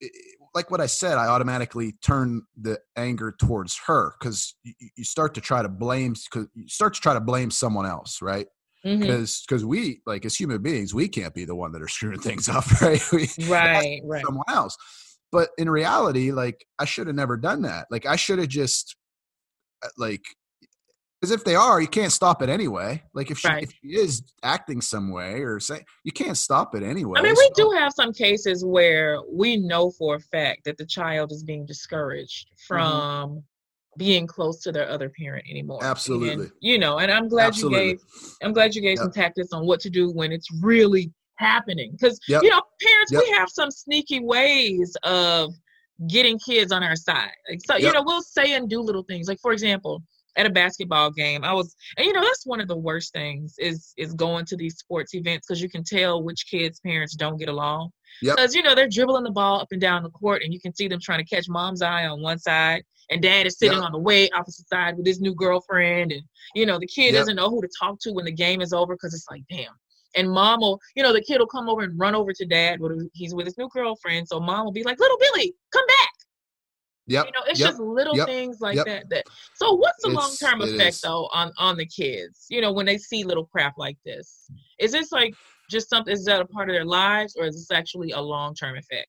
[0.00, 0.12] it-
[0.54, 5.34] like what I said, I automatically turn the anger towards her because you, you start
[5.34, 8.46] to try to blame, cause you start to try to blame someone else, right?
[8.84, 12.20] Because because we like as human beings we can't be the one that are screwing
[12.20, 14.22] things up right we, Right, right.
[14.24, 14.76] someone else
[15.32, 18.94] but in reality like i should have never done that like i should have just
[19.82, 20.22] uh, like
[21.20, 23.62] because if they are you can't stop it anyway like if she Right.
[23.62, 27.34] if she is acting some way or say you can't stop it anyway I mean,
[27.36, 31.32] we so- do have some cases where we know for a fact that the child
[31.32, 33.38] is being discouraged Mm-hmm.
[33.96, 35.78] Being close to their other parent anymore.
[35.82, 36.50] And, Absolutely.
[36.60, 37.78] you know, and I'm glad Absolutely.
[37.78, 38.00] you gave
[38.42, 41.92] I'm glad you gave some tactics on what to do when it's really happening.
[41.92, 42.42] Because Yep.
[42.42, 45.52] you know, parents, we have some sneaky ways of
[46.08, 47.30] getting kids on our side.
[47.48, 49.28] Like so, you know, we'll say and do little things.
[49.28, 50.02] Like for example,
[50.36, 53.54] at a basketball game, I was and you know, that's one of the worst things
[53.58, 57.38] is is going to these sports events because you can tell which kids' parents don't
[57.38, 57.90] get along.
[58.22, 58.36] Yep.
[58.36, 60.74] Because you know, they're dribbling the ball up and down the court and you can
[60.74, 63.86] see them trying to catch mom's eye on one side and dad is sitting Yep.
[63.86, 66.22] on the way opposite side with his new girlfriend and
[66.54, 67.14] you know the kid Yep.
[67.14, 69.72] doesn't know who to talk to when the game is over because it's like damn
[70.16, 72.80] and mom will you know the kid will come over and run over to dad
[72.80, 76.10] when he's with his new girlfriend so mom will be like little billy come back
[77.06, 77.70] yep you know it's yep.
[77.70, 78.26] just little Yep.
[78.26, 78.86] things like Yep.
[78.86, 82.72] that that so what's the It's- long-term effect though on on the kids you know
[82.72, 85.34] when they see little crap like this is this like
[85.70, 88.76] just something is that a part of their lives or is this actually a long-term
[88.76, 89.08] effect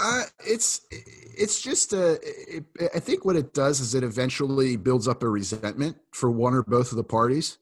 [0.00, 2.18] Uh, it's it's just a.
[2.22, 6.54] It, I think what it does is it eventually builds up a resentment for one
[6.54, 7.58] or both of the parties.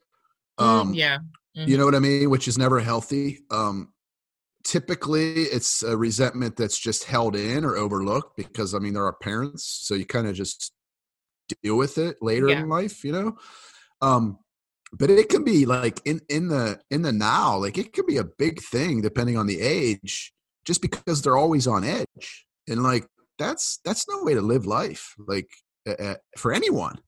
[0.61, 1.19] Mm, Um, yeah
[1.55, 2.29] You know what I mean?
[2.29, 3.41] Which is never healthy.
[3.51, 3.93] Um,
[4.65, 9.12] typically, it's a resentment that's just held in or overlooked because I mean there are
[9.15, 10.73] parents, so you kind of just
[11.62, 12.61] deal with it later Yeah.
[12.61, 13.05] in life.
[13.05, 13.37] You know.
[14.03, 14.39] Um,
[14.93, 18.19] but it can be like in in the in the now, like it could be
[18.19, 20.33] a big thing depending on the age,
[20.66, 23.07] just because they're always on edge, and like
[23.38, 25.48] that's that's no way to live life, like
[25.88, 26.98] uh, for anyone.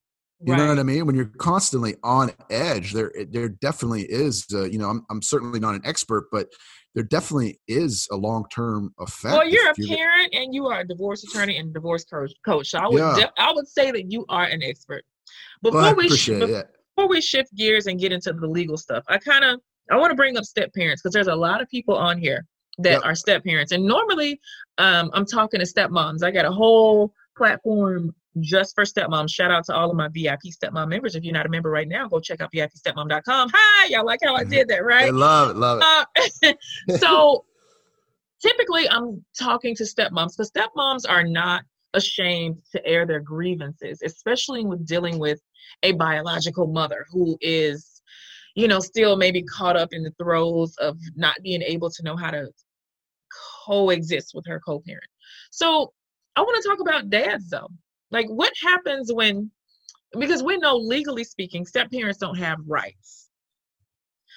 [0.46, 1.04] You know what I mean?
[1.04, 4.46] When you're constantly on edge, there there definitely is.
[4.52, 6.46] Uh, you know, I'm I'm certainly not an expert, but
[6.94, 9.34] there definitely is a long term effect.
[9.34, 12.32] Well, you're a if parent and you are a divorce attorney and divorce coach.
[12.46, 13.16] Coach, so I would Yeah.
[13.16, 15.04] def- I would say that you are an expert.
[15.62, 16.66] Well, Before I we sh- appreciate bef- it.
[16.96, 20.12] before we shift gears and get into the legal stuff, I kind of I want
[20.12, 22.46] to bring up step parents because there's a lot of people on here
[22.78, 23.00] that Yep.
[23.04, 24.40] are step parents, and normally
[24.78, 26.22] um, I'm talking to stepmoms.
[26.22, 29.30] I got a whole platform just for stepmoms.
[29.30, 31.14] Shout out to all of my VIP stepmom members.
[31.14, 33.50] If you're not a member right now, go check out VIPstepmom.com.
[33.52, 35.12] Hi, y'all like how I did that, I right?
[35.12, 35.84] love it, love it.
[36.44, 36.52] Uh,
[36.98, 37.44] so
[38.40, 41.64] typically I'm talking to stepmoms because stepmoms are not
[41.94, 45.40] ashamed to air their grievances, especially with dealing with
[45.82, 48.02] a biological mother who is,
[48.54, 52.16] you know, still maybe caught up in the throes of not being able to know
[52.16, 52.48] how to
[53.68, 55.04] coexist with her co-parent.
[55.50, 55.92] So
[56.36, 57.68] I want to talk about dads though.
[58.10, 59.50] Like what happens when
[60.18, 63.28] because we know legally speaking, step parents don't have rights.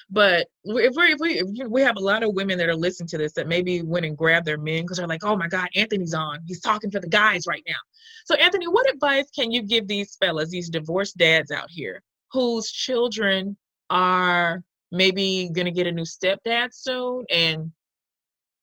[0.09, 3.07] But if we if we if we have a lot of women that are listening
[3.09, 5.69] to this that maybe went and grabbed their men because they're like, oh my God,
[5.75, 6.39] Anthony's on.
[6.47, 7.79] He's talking for the guys right now.
[8.25, 12.69] So Anthony, what advice can you give these fellas, these divorced dads out here, whose
[12.69, 13.55] children
[13.89, 17.71] are maybe gonna get a new stepdad soon, and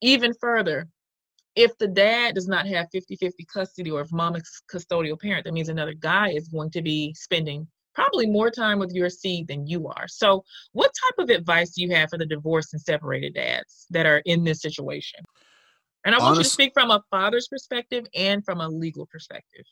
[0.00, 0.88] even further,
[1.56, 5.54] if the dad does not have 50-50 custody or if mom is custodial parent, that
[5.54, 9.66] means another guy is going to be spending probably more time with your seed than
[9.66, 10.06] you are.
[10.06, 14.06] So, what type of advice do you have for the divorced and separated dads that
[14.06, 15.20] are in this situation?
[16.04, 19.06] And I want Honest, you to speak from a father's perspective and from a legal
[19.06, 19.64] perspective.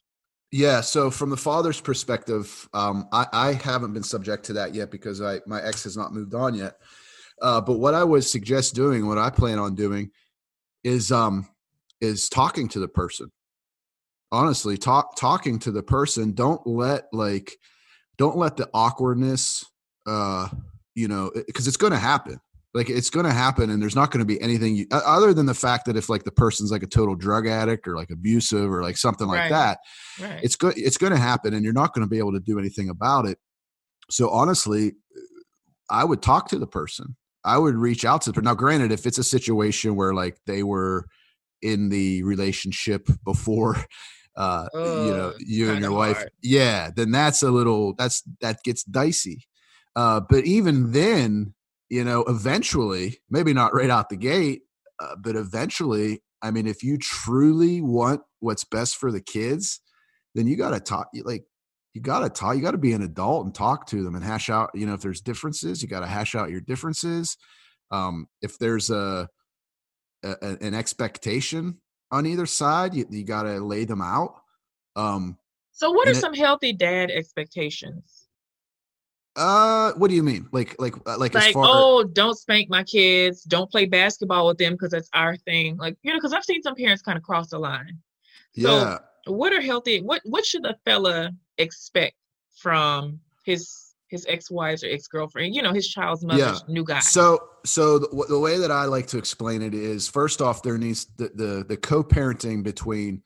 [0.50, 0.80] Yeah.
[0.80, 5.22] So, from the father's perspective, um, I, I, haven't been subject to that yet because
[5.22, 6.78] I my ex has not moved on yet.
[7.40, 10.10] Uh, but what I would suggest doing, what I plan on doing,
[10.84, 11.48] is um,
[12.00, 13.30] is talking to the person.
[14.32, 16.32] Honestly, talk talking to the person.
[16.32, 17.56] Don't let like
[18.18, 19.64] don't let the awkwardness
[20.06, 20.48] uh
[20.94, 22.40] you know because it's going to happen
[22.74, 25.46] like it's going to happen and there's not going to be anything you, other than
[25.46, 28.70] the fact that if like the person's like a total drug addict or like abusive
[28.70, 29.50] or like something like right.
[29.50, 29.78] that
[30.20, 30.40] right.
[30.42, 32.58] it's good it's going to happen and you're not going to be able to do
[32.58, 33.38] anything about it
[34.10, 34.92] so honestly
[35.90, 37.16] i would talk to the person
[37.46, 40.62] i would reach out to them now granted if it's a situation where like they
[40.62, 41.06] were
[41.62, 43.76] in the relationship before
[44.36, 46.30] uh you know you and your wife hard.
[46.42, 49.46] yeah then that's a little that's that gets dicey
[49.94, 51.54] uh but even then
[51.88, 54.62] you know eventually maybe not right out the gate
[55.00, 59.80] uh, but eventually i mean if you truly want what's best for the kids
[60.34, 61.44] then you got to talk like
[61.96, 64.22] you got to talk you got to be an adult and talk to them and
[64.22, 67.36] hash out you know if there's differences you got to hash out your differences
[67.90, 69.28] um if there's a,
[70.22, 71.78] a an expectation
[72.10, 72.94] on either side.
[72.94, 74.34] You, you got to lay them out.
[74.94, 75.38] Um,
[75.72, 78.26] so, what are it, some healthy dad expectations?
[79.34, 80.48] Uh, what do you mean?
[80.52, 83.42] Like, like, uh, like, like, far- oh, don't spank my kids.
[83.42, 85.76] Don't play basketball with them because that's our thing.
[85.76, 87.98] Like, you know, because I've seen some parents kind of cross the line.
[88.58, 88.98] So, yeah.
[89.26, 90.00] What are healthy?
[90.00, 92.14] What What should a fella expect
[92.56, 96.72] from his his ex-wives or ex-girlfriend you know his child's mother's yeah.
[96.72, 100.40] new guy so so the, the, way that i like to explain it is first
[100.40, 103.22] off there needs the the, the co-parenting between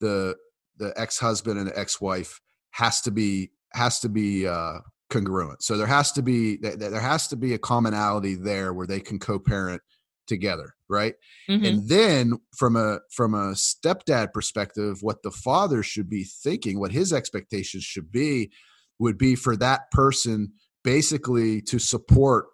[0.00, 0.34] the
[0.78, 2.40] the ex-husband and the ex-wife
[2.70, 4.78] has to be has to be uh
[5.10, 9.00] congruent so there has to be there has to be a commonality there where they
[9.00, 9.82] can co-parent
[10.30, 11.16] together right
[11.48, 11.64] mm-hmm.
[11.64, 16.92] and then from a from a stepdad perspective what the father should be thinking what
[16.92, 18.50] his expectations should be
[18.98, 20.52] would be for that person
[20.84, 22.46] basically to support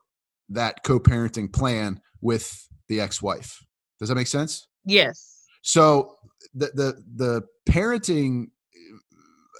[0.49, 3.63] that co-parenting plan with the ex-wife.
[3.99, 4.69] Does that make sense?
[4.85, 5.45] Yes.
[5.63, 6.17] So
[6.55, 8.47] the the the parenting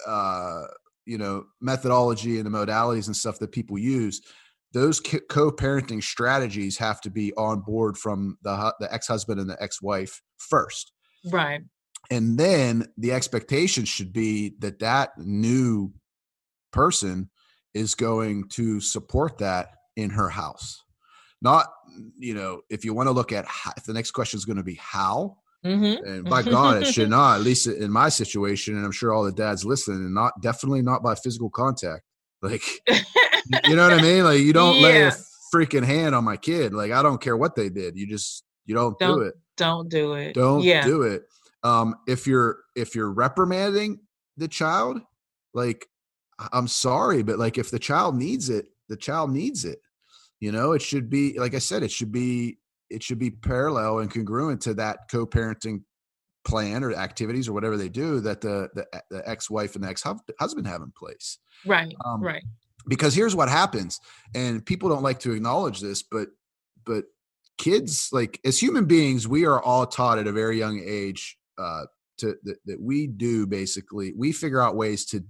[0.07, 0.63] uh
[1.05, 4.21] you know methodology and the modalities and stuff that people use
[4.73, 10.21] those co-parenting strategies have to be on board from the the ex-husband and the ex-wife
[10.37, 10.91] first
[11.31, 11.61] right
[12.09, 15.91] and then the expectation should be that that new
[16.71, 17.29] person
[17.73, 20.83] is going to support that in her house.
[21.41, 21.67] Not,
[22.17, 24.57] you know, if you want to look at how, if the next question is going
[24.57, 26.03] to be how, mm-hmm.
[26.05, 29.23] and by God, it should not, at least in my situation, and I'm sure all
[29.23, 32.03] the dads listening, and not definitely not by physical contact.
[32.41, 34.23] Like, you know what I mean?
[34.23, 34.81] Like, you don't yeah.
[34.81, 35.11] lay a
[35.53, 36.73] freaking hand on my kid.
[36.73, 37.97] Like, I don't care what they did.
[37.97, 39.35] You just, you don't, don't do it.
[39.55, 40.33] Don't do it.
[40.33, 40.83] Don't yeah.
[40.83, 41.23] do it.
[41.63, 43.99] Um, if you're, if you're reprimanding
[44.37, 45.01] the child,
[45.53, 45.87] like
[46.53, 49.79] I'm sorry, but like if the child needs it, the child needs it.
[50.39, 53.99] You know, it should be like I said, it should be it should be parallel
[53.99, 55.81] and congruent to that co-parenting
[56.47, 60.65] plan or activities or whatever they do that the the, the ex-wife and the ex-husband
[60.65, 61.37] have in place.
[61.65, 61.93] Right.
[62.05, 62.43] Um, right.
[62.87, 63.99] Because here's what happens,
[64.33, 66.29] and people don't like to acknowledge this, but
[66.85, 67.03] but
[67.57, 71.83] kids like as human beings, we are all taught at a very young age uh,
[72.19, 75.23] to that, that we do basically we figure out ways to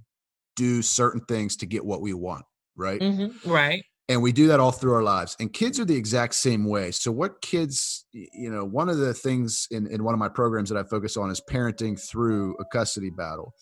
[0.56, 3.01] do certain things to get what we want, right?
[3.01, 3.50] Mm-hmm.
[3.50, 3.83] Right.
[4.10, 5.35] And we do that all through our lives.
[5.39, 6.91] And kids are the exact same way.
[6.91, 10.69] So, what kids, you know, one of the things in, in one of my programs
[10.69, 13.53] that I focus on is parenting through a custody battle.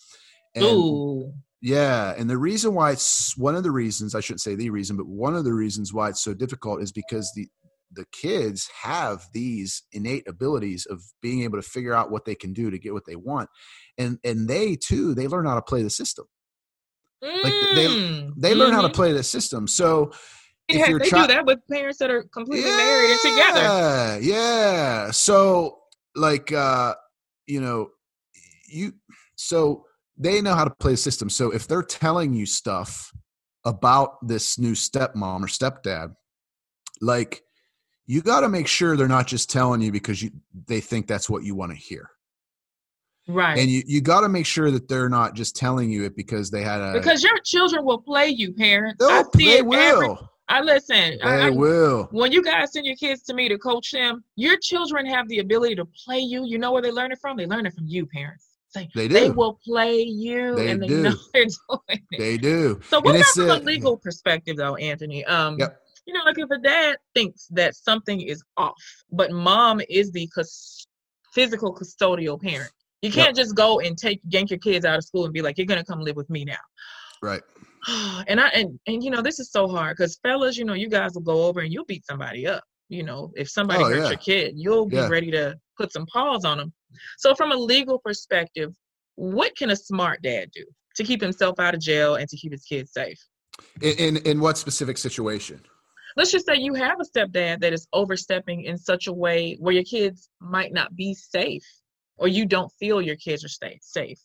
[0.53, 1.33] And Ooh.
[1.61, 2.13] Yeah.
[2.15, 5.07] And the reason why it's one of the reasons, I shouldn't say the reason, but
[5.07, 7.47] one of the reasons why it's so difficult is because the,
[7.91, 12.53] the kids have these innate abilities of being able to figure out what they can
[12.53, 13.49] do to get what they want
[13.97, 16.25] and and they too they learn how to play the system
[17.43, 18.75] like they they learn mm-hmm.
[18.75, 18.95] how to mm-hmm.
[18.95, 19.67] play the system.
[19.67, 20.11] So
[20.67, 23.61] your they child do that with parents that are completely married and together.
[23.61, 25.11] Yeah, yeah.
[25.11, 25.79] So
[26.15, 26.95] like uh,
[27.47, 27.89] you know,
[28.67, 28.93] you
[29.35, 29.85] so
[30.17, 31.29] they know how to play the system.
[31.29, 33.11] So if they're telling you stuff
[33.65, 36.15] about this new stepmom or stepdad,
[37.01, 37.41] like
[38.05, 40.31] you got to make sure they're not just telling you because you
[40.67, 42.09] they think that's what you want to hear.
[43.27, 43.57] Right.
[43.57, 46.51] And you, you got to make sure that they're not just telling you it because
[46.51, 48.97] they had a because your children will play you, parents.
[48.99, 50.09] They'll- I they it every.
[50.47, 51.17] I listen.
[51.23, 52.07] They I- will.
[52.11, 55.39] when you guys send your kids to me to coach them, your children have the
[55.39, 56.45] ability to play you.
[56.45, 57.35] You know where they learn it from?
[57.35, 58.49] They learn it from you, parents.
[58.75, 59.31] They They do.
[59.33, 61.01] will play you, They and they do.
[61.03, 62.19] know they're doing it.
[62.19, 62.79] They do.
[62.89, 65.23] so, what about from a a- legal perspective, though, Anthony?
[65.25, 65.79] Um, Yep.
[66.05, 68.75] you know, like if a dad thinks that something is off,
[69.13, 70.85] but mom is the cus-
[71.33, 72.69] physical custodial parent,
[73.05, 75.57] you can't just go and take yank your kids out of school and be like,
[75.57, 76.55] "You're gonna come live with me now."
[77.21, 77.41] Right.
[78.27, 80.89] and I and and you know this is so hard because fellas, you know, you
[80.89, 82.63] guys will go over and you'll beat somebody up.
[82.89, 84.09] You know, if somebody Oh, hurts yeah.
[84.09, 85.07] your kid, you'll be Yeah.
[85.07, 86.73] ready to put some paws on them.
[87.17, 88.73] So, from a legal perspective,
[89.15, 92.51] what can a smart dad do to keep himself out of jail and to keep
[92.51, 93.19] his kids safe?
[93.81, 95.61] In, in in what specific situation?
[96.17, 99.73] Let's just say you have a stepdad that is overstepping in such a way where
[99.73, 101.65] your kids might not be safe,
[102.17, 104.19] or you don't feel your kids are stay safe.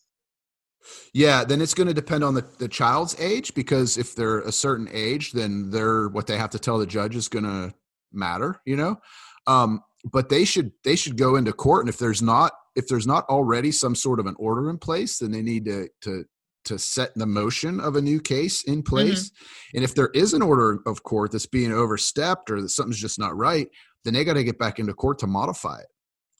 [1.13, 4.51] Yeah, then it's going to depend on the, the child's age because if they're a
[4.51, 7.73] certain age, then they're what they have to tell the judge is going to
[8.11, 8.99] matter, you know.
[9.47, 13.05] Um, but they should they should go into court, and if there's not if there's
[13.05, 16.25] not already some sort of an order in place, then they need to to
[16.63, 19.31] to set the motion of a new case in place.
[19.73, 23.17] And if there is an order of court that's being overstepped or that something's just
[23.19, 23.67] not right,
[24.05, 25.87] then they got to get back into court to modify it.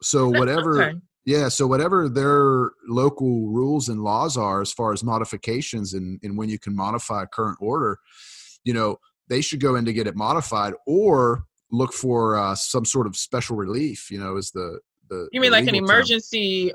[0.04, 0.98] So whatever Okay.
[1.26, 6.38] Yeah, so whatever their local rules and laws are as far as modifications and, and
[6.38, 8.00] when you can modify a current order,
[8.64, 8.98] you know,
[9.28, 13.16] they should go in to get it modified or look for uh, some sort of
[13.16, 15.96] special relief, you know, is the the You mean the like an legal term.
[16.00, 16.74] emergency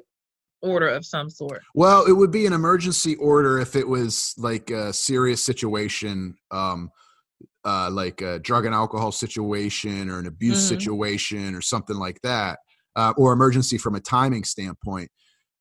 [0.63, 1.63] order of some sort?
[1.75, 6.91] Well, it would be an emergency order if it was like a serious situation, um,
[7.65, 10.69] uh, like a drug and alcohol situation or an abuse Mhm.
[10.69, 12.61] situation or something like that,
[12.97, 15.11] uh, or emergency from a timing standpoint.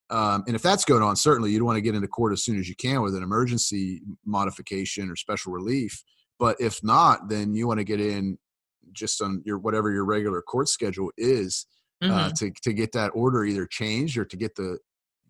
[0.09, 2.57] Um, and if that's going on, certainly you'd want to get into court as soon
[2.59, 6.03] as you can with an emergency modification or special relief.
[6.39, 8.37] But if not, then you want to get in
[8.91, 11.65] just on your whatever your regular court schedule is
[12.03, 12.33] uh, Mhm.
[12.37, 14.77] to to get that order either changed or to get the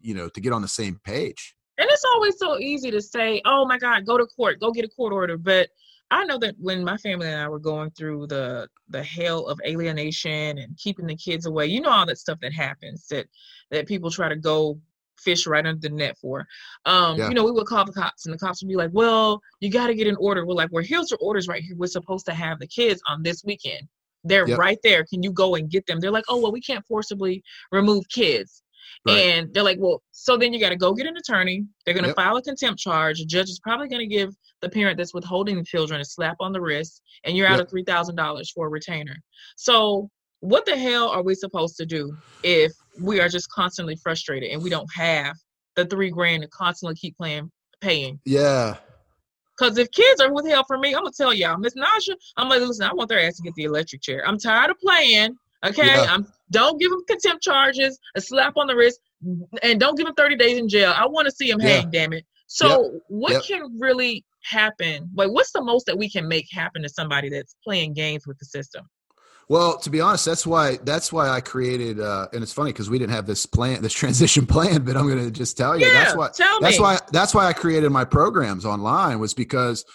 [0.01, 1.55] you know to get on the same page.
[1.77, 4.83] And it's always so easy to say, "Oh my God, go to court, go get
[4.83, 5.69] a court order." But
[6.11, 9.59] I know that when my family and I were going through the the hell of
[9.65, 13.27] alienation and keeping the kids away, you know all that stuff that happens that
[13.71, 14.79] that people try to go
[15.17, 16.45] fish right under the net for.
[16.85, 17.25] Um, Yeah.
[17.25, 19.71] you know, we would call the cops, and the cops would be like, "Well, you
[19.71, 21.75] got to get an order." We're like, "Well, here's your orders right here.
[21.75, 23.87] We're supposed to have the kids on this weekend.
[24.23, 24.61] They're Yep.
[24.61, 25.05] right there.
[25.05, 28.61] Can you go and get them?" They're like, "Oh, well, we can't forcibly remove kids."
[29.05, 29.17] Right.
[29.17, 31.65] And they're like, well, so then you got to go get an attorney.
[31.85, 32.15] They're going to Yep.
[32.15, 33.19] file a contempt charge.
[33.19, 36.37] The judge is probably going to give the parent that's withholding the children a slap
[36.39, 37.65] on the wrist, and you're out Yep.
[37.65, 39.15] of three thousand dollars for a retainer.
[39.57, 40.09] So,
[40.39, 44.61] what the hell are we supposed to do if we are just constantly frustrated and
[44.61, 45.35] we don't have
[45.75, 48.19] the three grand to constantly keep playing paying?
[48.25, 48.77] Yeah,
[49.57, 52.61] Because if kids are withheld from me, I'm gonna tell y'all, Miss Nasha, I'm like,
[52.61, 54.27] listen, I want their ass to get the electric chair.
[54.27, 55.37] I'm tired of playing.
[55.65, 56.07] Okay, Yeah.
[56.09, 58.99] I'm don't give him contempt charges, a slap on the wrist,
[59.63, 60.93] and don't give him 30 days in jail.
[60.95, 61.67] I want to see him Yeah.
[61.81, 61.89] hang.
[61.89, 62.23] Damn it.
[62.47, 63.43] So what Yep.
[63.43, 65.09] can really happen?
[65.15, 68.37] Like, what's the most that we can make happen to somebody that's playing games with
[68.37, 68.87] the system?
[69.47, 71.99] Well, to be honest, that's why that's why I created.
[71.99, 74.83] Uh, and it's funny because we didn't have this plan, this transition plan.
[74.83, 77.45] But I'm going to just tell you yeah, that's why tell that's why that's why
[77.45, 79.85] I created my programs online was because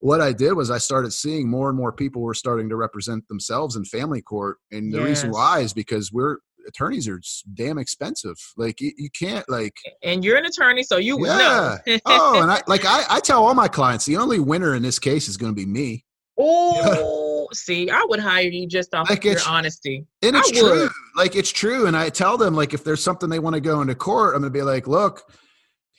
[0.00, 3.26] what I did was I started seeing more and more people were starting to represent
[3.28, 7.20] themselves in family court, and the reason why is because we're attorneys are
[7.54, 8.36] damn expensive.
[8.56, 11.78] Like you, you can't like and you're an attorney, so you would Yeah.
[11.86, 11.98] know.
[12.06, 14.98] oh, and I like I, I tell all my clients the only winner in this
[14.98, 16.04] case is going to be me.
[16.38, 20.06] oh, see, I would hire you just off Like of your honesty.
[20.22, 20.60] And I it's would.
[20.60, 20.90] true.
[21.16, 21.86] Like it's true.
[21.86, 24.42] And I tell them like if there's something they want to go into court, I'm
[24.42, 25.22] gonna be like, look,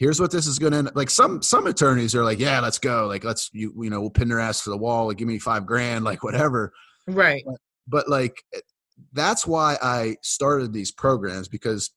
[0.02, 0.91] here's what this is gonna end.
[0.95, 3.06] Like some some attorneys are like, yeah, let's go.
[3.08, 5.08] Like let's you you know we'll pin their ass to the wall.
[5.08, 6.04] Like give me five grand.
[6.12, 6.74] Like whatever.
[7.08, 7.45] Right.
[7.88, 8.43] But like
[9.14, 11.91] that's why I started these programs because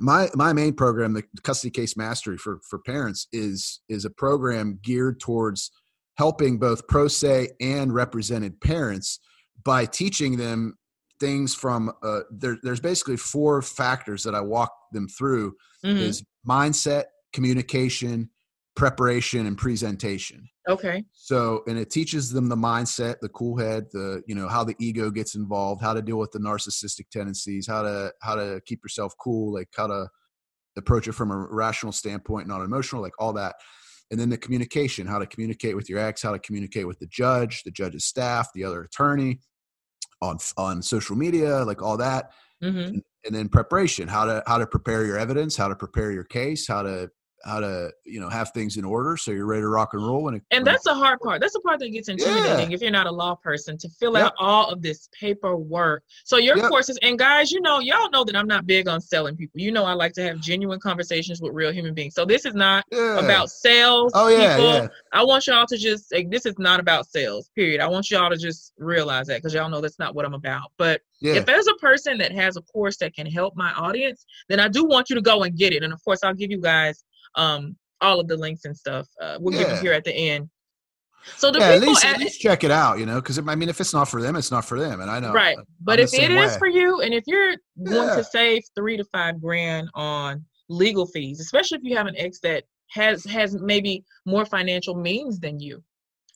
[0.00, 4.80] my my main program, the custody case mastery for for parents, is is a program
[4.82, 5.70] geared towards
[6.16, 9.20] helping both pro se and represented parents
[9.64, 10.76] by teaching them
[11.20, 16.00] things from uh, there, there's basically four factors that I walk them through Mhm.
[16.00, 18.30] is mindset, communication,
[18.76, 20.48] preparation and presentation.
[20.68, 21.04] Okay.
[21.12, 24.76] So, and it teaches them the mindset, the cool head, the you know how the
[24.78, 28.80] ego gets involved, how to deal with the narcissistic tendencies, how to how to keep
[28.84, 30.08] yourself cool, like how to
[30.76, 33.56] approach it from a rational standpoint, not emotional, like all that.
[34.10, 37.08] And then the communication, how to communicate with your ex, how to communicate with the
[37.08, 39.40] judge, the judge's staff, the other attorney,
[40.22, 42.30] on on social media, like all that.
[42.62, 46.12] hmm And, and then preparation, how to how to prepare your evidence, how to prepare
[46.12, 47.10] your case, how to
[47.44, 50.24] how to you know have things in order so you're ready to rock and roll
[50.24, 51.40] when it, And that's the hard part.
[51.40, 54.26] That's the part that gets intimidating if you're not a law person to fill Yep.
[54.26, 56.02] out all of this paperwork.
[56.24, 56.68] So your Yep.
[56.68, 59.60] courses, and guys, you know, y'all know that I'm not big on selling people.
[59.60, 62.14] You know, I like to have genuine conversations with real human beings.
[62.14, 63.18] So this is not yeah.
[63.18, 64.12] about sales.
[64.14, 64.72] oh yeah people.
[64.74, 67.50] yeah I want y'all to just like this is not about sales.
[67.54, 67.80] Period.
[67.80, 70.72] I want y'all to just realize that because y'all know that's not what I'm about.
[70.76, 74.24] But yeah if there's a person that has a course that can help my audience,
[74.48, 75.82] then I do want you to go and get it.
[75.82, 77.04] And of course, I'll give you guys
[77.38, 79.08] um all of the links and stuff.
[79.20, 79.74] Uh, we'll give Yeah.
[79.74, 80.48] them here at the end.
[81.36, 83.38] So the yeah, at people least, at, at least check it out, you know, because
[83.38, 85.32] I mean, if it's not for them, it's not for them, and I know.
[85.32, 88.62] right, I'm but if it same is for you, and if you're going to save
[88.74, 93.24] three to five grand on legal fees, especially if you have an ex that has
[93.24, 95.82] has maybe more financial means than you,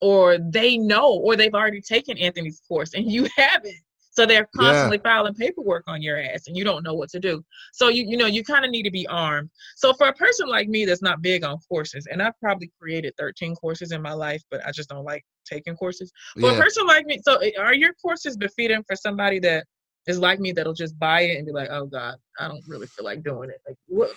[0.01, 3.75] or they know, or they've already taken Anthony's course and you haven't.
[4.13, 4.67] So they're Yeah.
[4.67, 7.43] constantly filing paperwork on your ass and you don't know what to do.
[7.73, 9.51] So you you know you kind of need to be armed.
[9.77, 13.15] So for a person like me that's not big on courses, and I've probably created
[13.19, 16.13] 13 courses in my life, but I just don't like taking courses.
[16.41, 19.67] For a person like me, so uh, are your courses befitting for somebody that
[20.07, 22.87] is like me that'll just buy it and be like, oh God, I don't really
[22.87, 23.61] feel like doing it.
[23.67, 24.13] Like what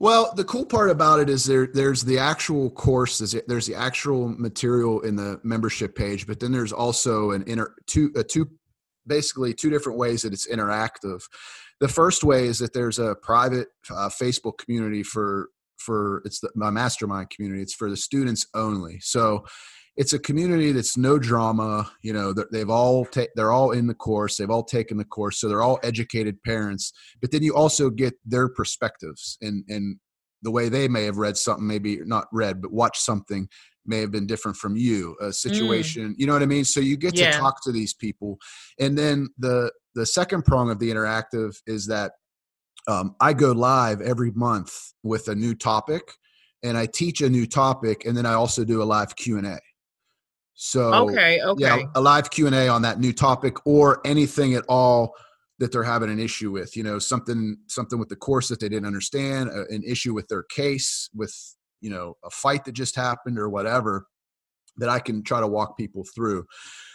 [0.00, 3.74] Well, the cool part about it is there there's the actual course, there's, there's the
[3.74, 8.48] actual material in the membership page, but then there's also an inner two a two
[9.08, 11.22] basically two different ways that it's interactive.
[11.80, 15.48] The first way is that there's a private uh, Facebook community for
[15.78, 17.62] for it's the, my mastermind community.
[17.62, 18.98] It's for the students only.
[19.00, 19.44] So
[19.96, 21.90] it's a community that's no drama.
[22.02, 24.36] You know, they've all ta- they're all in the course.
[24.36, 26.92] They've all taken the course, so they're all educated parents.
[27.20, 29.96] But then you also get their perspectives and and
[30.42, 33.48] the way they may have read something, maybe not read, but watched something
[33.88, 35.16] may have been different from you.
[35.20, 36.64] A situation, you know what I mean.
[36.64, 37.30] So you get Yeah.
[37.30, 38.38] to talk to these people,
[38.78, 42.12] and then the the second prong of the interactive is that
[42.86, 44.72] um, I go live every month
[45.02, 46.02] with a new topic,
[46.62, 49.46] and I teach a new topic, and then I also do a live Q and
[49.46, 49.58] A.
[50.54, 51.60] So okay, okay.
[51.62, 55.14] yeah, a live Q and A on that new topic or anything at all
[55.60, 56.76] that they're having an issue with.
[56.76, 60.28] You know, something something with the course that they didn't understand, uh, an issue with
[60.28, 61.34] their case, with
[61.80, 64.06] you know a fight that just happened or whatever
[64.78, 66.46] that I can try to walk people through.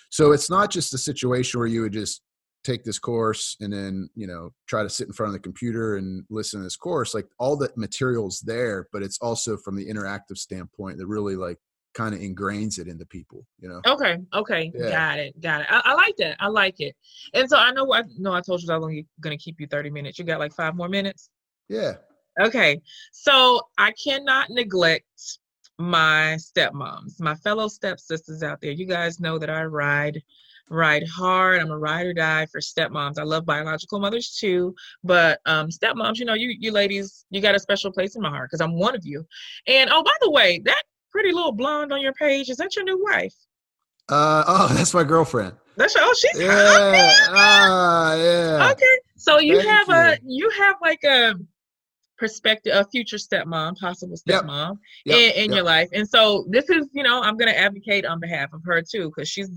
[0.10, 2.22] So it's not just a situation where you would just
[2.64, 5.98] take this course and then you know try to sit in front of the computer
[5.98, 9.86] and listen to this course like all the materials there but it's also from the
[9.86, 11.58] interactive standpoint that really like
[11.94, 14.90] kind of ingrains it into people you know Okay, okay, Yeah.
[14.90, 15.68] got it, got it.
[15.70, 16.38] I, I like that.
[16.40, 16.96] I like it.
[17.34, 19.68] And so I know I know I told you I was only gonna keep you
[19.68, 20.18] 30 minutes.
[20.18, 21.30] You got like five more minutes?
[21.70, 21.96] yeah
[22.40, 22.82] Okay.
[23.12, 25.40] So I cannot neglect
[25.78, 28.72] my stepmoms, my fellow stepsisters out there.
[28.72, 30.22] You guys know that I ride
[30.70, 31.60] ride hard.
[31.60, 33.20] I'm a ride or die for stepmoms.
[33.20, 34.74] I love biological mothers too,
[35.04, 38.30] but um stepmoms, you know, you you ladies, you got a special place in my
[38.30, 39.26] heart because I'm one of you.
[39.68, 42.86] And oh, by the way, that pretty little blonde on your page, is that your
[42.86, 43.34] new wife?
[44.10, 49.56] uh oh that's my girlfriend That's your, oh she's yeah ah yeah okay so you
[49.56, 51.36] Thank have a you have like a
[52.18, 55.56] perspective a future stepmom possible stepmom Yep, in, in yep.
[55.56, 55.90] your life.
[55.94, 59.10] And so this is you know i'm going to advocate on behalf of her too
[59.10, 59.50] because she's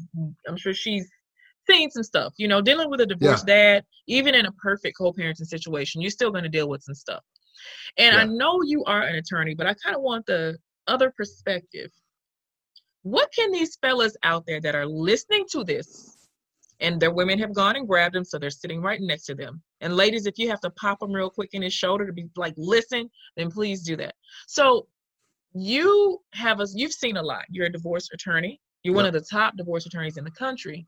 [0.49, 1.09] i'm sure she's
[1.69, 5.47] seen some stuff you know dealing with a divorced dad even in a perfect co-parenting
[5.47, 7.23] situation you're still going to deal with some stuff.
[7.99, 11.91] And i know you are an attorney but i kind of want the other perspective.
[13.03, 16.16] What can these fellas out there that are listening to this
[16.81, 19.63] and their women have gone and grabbed them, so they're sitting right next to them.
[19.81, 22.27] And ladies, if you have to pop him real quick in his shoulder to be
[22.37, 24.15] like, listen, then please do that.
[24.47, 24.87] So
[25.55, 27.45] you have us, you've seen a lot.
[27.51, 28.61] You're a divorce attorney.
[28.83, 30.87] You're one of the top divorce attorneys in the country.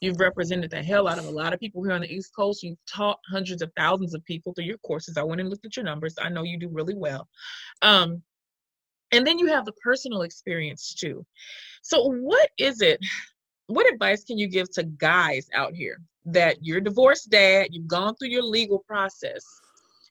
[0.00, 2.62] You've represented the hell out of a lot of people here on the East Coast.
[2.62, 5.16] You've taught hundreds of thousands of people through your courses.
[5.16, 6.14] I went and looked at your numbers.
[6.20, 7.28] I know you do really well.
[7.82, 8.22] Um,
[9.12, 11.24] and then you have the personal experience too.
[11.82, 13.00] So, what is it?
[13.68, 18.14] What advice can you give to guys out here that you're divorced dad, you've gone
[18.16, 19.44] through your legal process,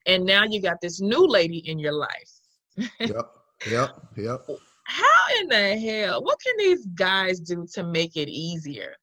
[0.05, 2.31] and now you got this new lady in your life?
[2.99, 3.31] yep
[3.69, 4.45] yep yep
[4.85, 6.21] How in the hell?
[6.23, 8.95] What can these guys do to make it easier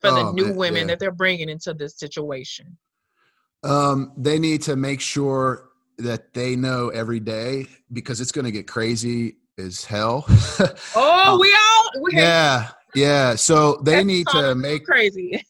[0.00, 0.86] for the Oh, new man, women yeah.
[0.88, 2.76] that they're bringing into this situation?
[3.62, 8.50] Um, they need to make sure that they know every day because it's going to
[8.50, 10.26] get crazy as hell.
[10.96, 13.34] Oh, we all we yeah, yeah.
[13.34, 15.44] So they that's need to make crazy.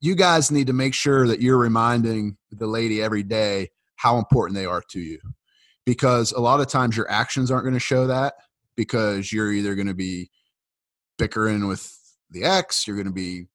[0.00, 4.56] you guys need to make sure that you're reminding the lady every day how important
[4.56, 5.18] they are to you
[5.86, 8.34] because a lot of times your actions aren't going to show that
[8.76, 10.30] because you're either going to be
[11.18, 11.96] bickering with
[12.30, 13.46] the ex you're going to be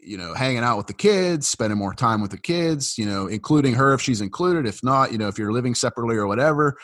[0.00, 3.26] you know hanging out with the kids spending more time with the kids you know
[3.26, 6.76] including her if she's included if not you know if you're living separately or whatever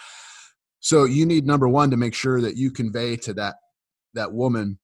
[0.81, 3.57] so you need number one to make sure that you convey to that
[4.15, 4.79] that woman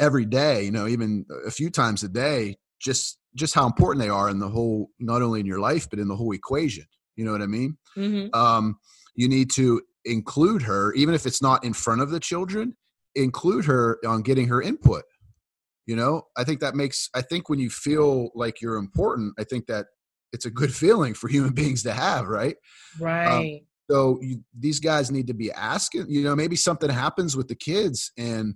[0.00, 4.10] every day you know even a few times a day just just how important they
[4.10, 6.84] are in the whole not only in your life but in the whole equation
[7.16, 7.76] you know what i mean?
[7.94, 8.76] Hmm um,
[9.14, 12.76] you need to include her even if it's not in front of the children
[13.14, 15.04] include her on getting her input
[15.84, 16.22] you know?
[16.36, 19.86] I think that makes i think when you feel like you're important i think that
[20.32, 22.56] it's a good feeling for human beings to have right?
[22.98, 23.62] Right.
[23.90, 27.54] so you, these guys need to be asking you know maybe something happens with the
[27.54, 28.54] kids and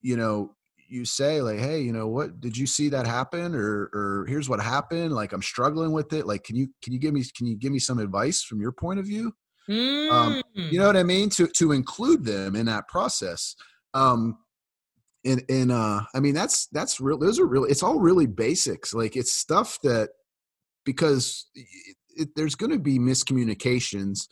[0.00, 0.54] you know
[0.88, 2.40] you say like hey you know what?
[2.40, 3.54] Did you see that happen?
[3.54, 5.12] Or or here's what happened.
[5.12, 6.26] Like i'm struggling with it.
[6.26, 8.72] Like can you can you give me can you give me some advice from your
[8.72, 9.32] point of view?
[9.68, 10.72] Um, Mm.
[10.72, 11.28] you know what i mean?
[11.30, 13.54] To to include them in that process.
[13.94, 14.38] Um
[15.24, 18.94] and and uh i mean that's that's real those are really it's all really basics.
[18.94, 20.10] Like it's stuff that
[20.84, 24.26] because it, it, there's going to be miscommunications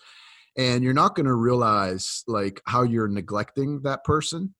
[0.57, 4.55] and you're not going to realize like how you're neglecting that person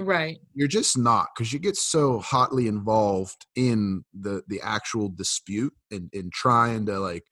[0.00, 0.38] right.
[0.54, 6.10] you're just not because you get so hotly involved in the the actual dispute and
[6.12, 7.24] and trying to like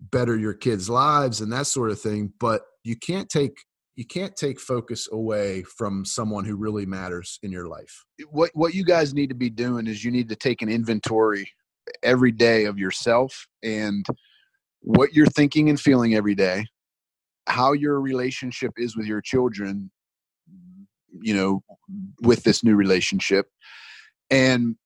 [0.00, 3.56] better your kids lives and that sort of thing but you can't take
[3.94, 8.74] you can't take focus away from someone who really matters in your life what what
[8.74, 11.48] you guys need to be doing is you need to take an inventory
[12.02, 14.04] every day of yourself and
[14.80, 16.66] what you're thinking and feeling every day
[17.48, 19.90] how your relationship is with your children
[21.22, 21.62] you know
[22.22, 23.46] with this new relationship.
[24.30, 24.76] And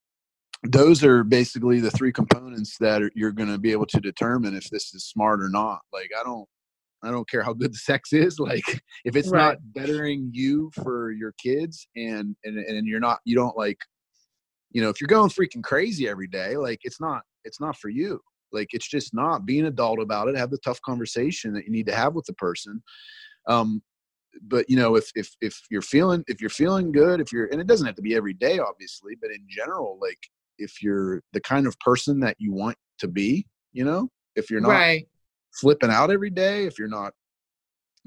[0.65, 4.55] those are basically the three components that are, you're going to be able to determine
[4.55, 5.81] if this is smart or not.
[5.93, 6.47] Like i don't
[7.03, 8.39] i don't care how good the sex is.
[8.51, 9.53] Like if it's Right.
[9.53, 13.79] not bettering you for your kids and and and you're not you don't like
[14.71, 17.89] you know if you're going freaking crazy every day like it's not it's not for
[17.89, 18.21] you.
[18.53, 19.47] Like it's just not.
[19.47, 20.37] Being adult about it.
[20.37, 22.83] Have the tough conversation that you need to have with the person.
[23.49, 23.83] Um
[24.43, 27.61] but you know if if if you're feeling if you're feeling good if you're and
[27.61, 30.19] it doesn't have to be every day obviously but in general like
[30.59, 34.61] if you're the kind of person that you want to be you know if you're
[34.61, 35.09] not Right.
[35.55, 37.13] flipping out every day if you're not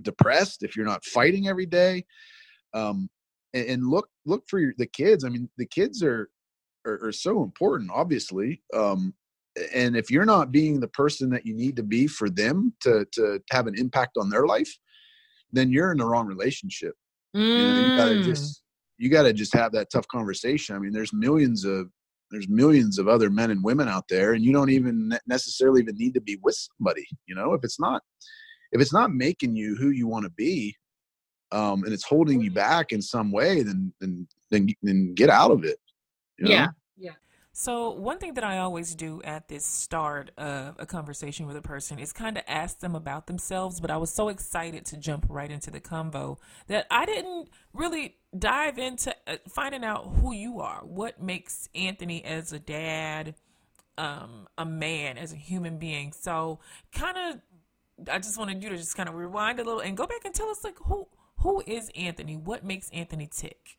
[0.01, 2.03] depressed if you're not fighting every day
[2.73, 3.09] um
[3.53, 6.29] and, and look look for your, the kids i mean the kids are,
[6.85, 9.13] are are so important obviously um
[9.75, 13.05] and if you're not being the person that you need to be for them to
[13.11, 14.75] to have an impact on their life
[15.53, 16.95] then you're in the wrong relationship
[17.55, 18.23] you know you gotta Mm.
[18.23, 18.63] just
[18.97, 21.89] you gotta just have that tough conversation i mean there's millions of
[22.31, 25.95] there's millions of other men and women out there and you don't even necessarily even
[25.95, 28.01] need to be with somebody you know if it's not
[28.71, 30.75] if it's not making you who you want to be
[31.51, 35.51] um and it's holding you back in some way then then then, then get out
[35.51, 35.77] of it
[36.37, 36.51] you know?
[36.51, 36.67] Yeah.
[37.55, 41.61] So, one thing that I always do at this start of a conversation with a
[41.61, 43.79] person is kind of ask them about themselves.
[43.79, 48.15] But I was so excited to jump right into the convo that I didn't really
[48.37, 50.79] dive into uh, finding out who you are.
[50.83, 53.35] What makes Anthony as a dad,
[53.99, 56.11] um, a man, as a human being.
[56.11, 56.57] So,
[56.91, 60.07] kind of, I just wanted you to just kind of rewind a little and go
[60.07, 61.07] back and tell us, like, who
[61.41, 62.35] who is Anthony?
[62.35, 63.77] What makes Anthony tick?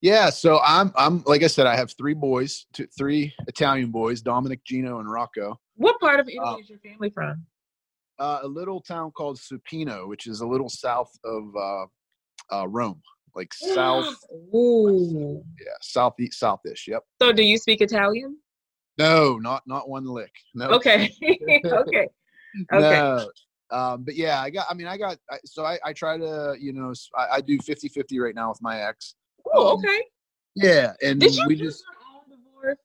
[0.00, 4.20] Yeah, so I'm I'm like I said, I have three boys, two, three Italian boys,
[4.20, 5.58] Dominic, Gino, and Rocco.
[5.76, 7.46] What part of Italy Uh, is your family from?
[8.18, 11.86] Uh, a little town called Supino, which is a little south of uh,
[12.54, 13.00] uh, Rome,
[13.34, 14.14] like south,
[14.54, 15.42] Ooh.
[15.58, 16.86] yeah, southeast, southish.
[16.86, 17.02] Yep.
[17.20, 18.36] So, do you speak Italian?
[18.98, 20.32] No, not not one lick.
[20.54, 20.68] No.
[20.68, 21.10] Okay.
[21.22, 22.08] okay.
[22.72, 23.00] Okay.
[23.00, 23.28] No.
[23.70, 24.66] Um, but yeah, I got.
[24.70, 25.18] I mean, I got.
[25.28, 28.82] I, so I, I try to, you know, I do 50-50 right now with my
[28.82, 29.16] ex.
[29.52, 30.02] Oh, Um, okay.
[30.54, 31.82] Yeah, and Did you we just.
[31.82, 32.78] your own divorce?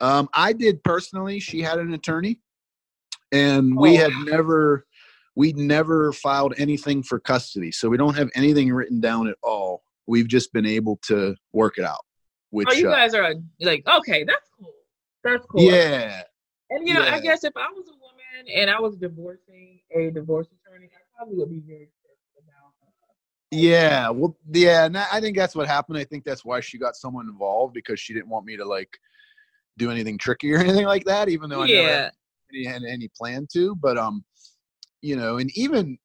[0.00, 1.38] Um, I did personally.
[1.40, 2.40] She had an attorney,
[3.32, 4.00] and we Oh.
[4.00, 4.86] had never,
[5.34, 7.72] we never filed anything for custody.
[7.72, 9.82] So we don't have anything written down at all.
[10.06, 12.04] We've just been able to work it out.
[12.50, 14.74] Which, Oh, you uh, guys are like, okay, that's cool.
[15.24, 15.62] That's cool.
[15.62, 16.22] yeah,
[16.70, 20.10] And you know, I guess if I was a woman and I was divorcing a
[20.10, 21.88] divorce attorney, I probably would be very
[23.50, 24.10] yeah.
[24.10, 24.86] Well, yeah.
[24.86, 25.98] And I think that's what happened.
[25.98, 28.98] I think that's why she got someone involved because she didn't want me to like
[29.78, 31.28] do anything tricky or anything like that.
[31.28, 32.02] Even though I never yeah.
[32.02, 32.12] had
[32.52, 33.74] any, had any plan to.
[33.76, 34.24] But um,
[35.02, 35.98] you know, and even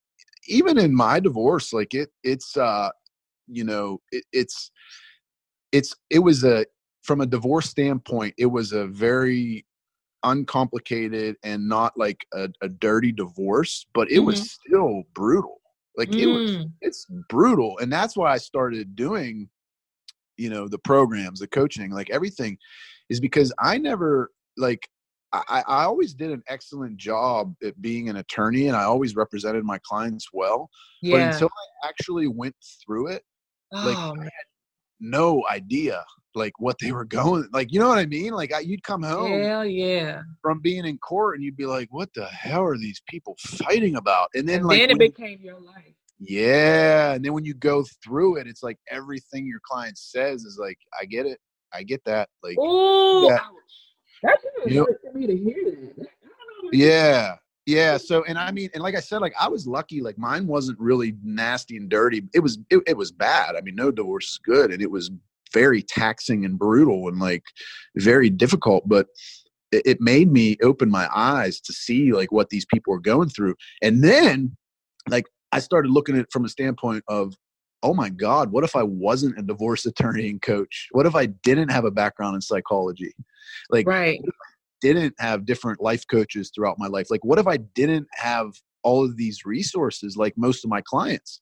[0.48, 2.90] even in my divorce, like it, it's, uh,
[3.48, 4.72] you know, it, it's,
[5.72, 6.66] it's, it was a,
[7.02, 9.66] from a divorce standpoint, it was a very
[10.24, 15.61] uncomplicated and not like a, a dirty divorce, but it was still brutal.
[15.98, 16.72] Like it was, Mm.
[16.82, 17.78] it's brutal.
[17.80, 19.50] And that's why I started doing,
[20.38, 22.58] you know, the programs, the coaching, like everything
[23.10, 24.88] is because I never like
[25.34, 29.64] I, I always did an excellent job at being an attorney and I always represented
[29.64, 30.70] my clients well.
[31.02, 31.16] Yeah.
[31.16, 31.48] But until
[31.84, 33.24] I actually went through it,
[33.72, 34.48] like oh, I had
[35.02, 38.32] no idea like what they were going like you know what I mean?
[38.34, 40.22] Like I, you'd come home Hell yeah.
[40.42, 43.96] from being in court and you'd be like, What the hell are these people fighting
[43.98, 44.30] about?
[44.36, 45.94] And then And like then it you- became your life.
[46.20, 47.14] yeah.
[47.14, 50.78] And then when you go through it, it's like everything your client says is like,
[51.00, 51.40] I get it.
[51.74, 52.30] I get that.
[52.44, 53.36] Like Ooh, Yeah.
[53.36, 53.42] ouch.
[54.24, 56.08] That's really You know- hurt for me to hear that.
[56.08, 56.32] I
[56.62, 56.70] don't know.
[56.72, 57.36] Yeah.
[57.66, 57.98] Yeah.
[57.98, 60.80] So, and I mean, and like I said, like I was lucky, like mine wasn't
[60.80, 62.24] really nasty and dirty.
[62.34, 63.56] It was, it, it was bad.
[63.56, 64.72] I mean, no divorce is good.
[64.72, 65.12] And it was
[65.54, 67.44] very taxing and brutal and like
[67.98, 69.08] very difficult, but
[69.72, 73.30] it, it made me open my eyes to see like what these people were going
[73.30, 73.56] through.
[73.82, 74.56] And then
[75.10, 77.36] like I started looking at it from a standpoint of,
[77.84, 80.88] oh my God, what if I wasn't a divorce attorney and coach?
[80.92, 83.14] What if I didn't have a background in psychology?
[83.70, 84.20] Like, Right.
[84.82, 87.08] Didn't have different life coaches throughout my life?
[87.10, 88.52] Like, what if I didn't have
[88.84, 91.42] all of these resources like most of my clients?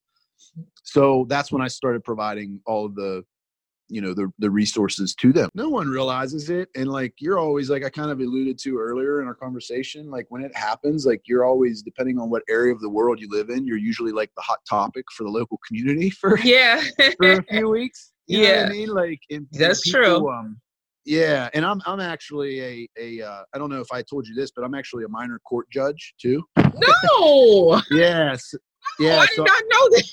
[0.84, 3.24] So that's when I started providing all of the,
[3.88, 5.50] you know, the the resources to them.
[5.56, 9.22] No one realizes it, and like you're always like I kind of alluded to earlier
[9.22, 10.10] in our conversation.
[10.12, 13.28] Like when it happens, like you're always depending on what area of the world you
[13.32, 16.84] live in, you're usually like the hot topic for the local community for Yeah.
[17.18, 18.12] for a few weeks.
[18.28, 18.66] You know what Yeah.
[18.66, 18.90] I mean?
[18.90, 19.20] Like
[19.54, 20.30] That's true.
[20.30, 20.60] Um,
[21.10, 24.36] yeah, and I'm I'm actually a a uh, I don't know if I told you
[24.36, 26.44] this, but I'm actually a minor court judge too.
[26.58, 27.82] no.
[27.92, 28.54] Yes.
[29.00, 29.20] Yeah.
[29.20, 30.04] I so did not know that.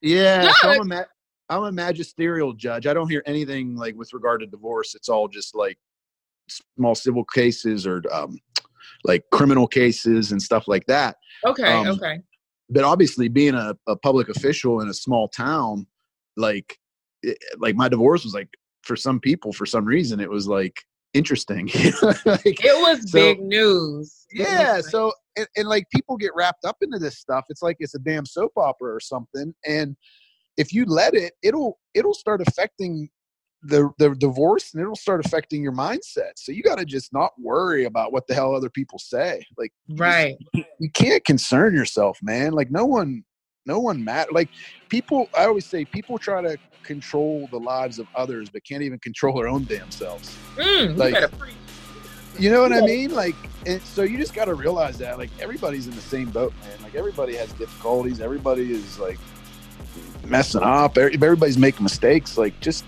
[0.00, 1.02] yeah, so I'm a ma-
[1.50, 2.86] I'm a magisterial judge.
[2.86, 4.94] I don't hear anything like with regard to divorce.
[4.94, 5.76] It's all just like
[6.48, 8.38] small civil cases or um,
[9.02, 11.16] like criminal cases and stuff like that.
[11.44, 11.72] Okay.
[11.72, 12.20] Um, okay.
[12.70, 15.86] but obviously being a, a public official in a small town
[16.36, 16.78] like
[17.22, 18.48] it, like my divorce was like
[18.84, 20.76] for some people for some reason it was like
[21.14, 21.66] interesting
[22.24, 24.26] like, It was so- big news.
[24.32, 27.94] Yeah so and, and like people get wrapped up into this stuff it's like it's
[27.94, 29.96] a damn soap opera or something and
[30.56, 33.08] if you let it it'll it'll start affecting
[33.62, 37.30] the the divorce and it'll start affecting your mindset so you got to just not
[37.40, 40.36] worry about what the hell other people say like you just- right.
[40.80, 42.52] you can't concern yourself, man.
[42.52, 43.24] Like no one,
[43.66, 44.30] no one matter.
[44.32, 44.48] Like
[44.88, 48.98] people, I always say people try to control the lives of others, but can't even
[48.98, 50.36] control their own damn selves.
[50.56, 51.54] Mm, you like- preach.
[52.38, 53.14] You know what I mean?
[53.14, 56.52] Like, and so you just got to realize that like everybody's in the same boat,
[56.62, 56.82] man.
[56.82, 58.20] Like everybody has difficulties.
[58.20, 59.18] Everybody is like
[60.24, 60.98] messing up.
[60.98, 62.36] Everybody's making mistakes.
[62.36, 62.84] Like just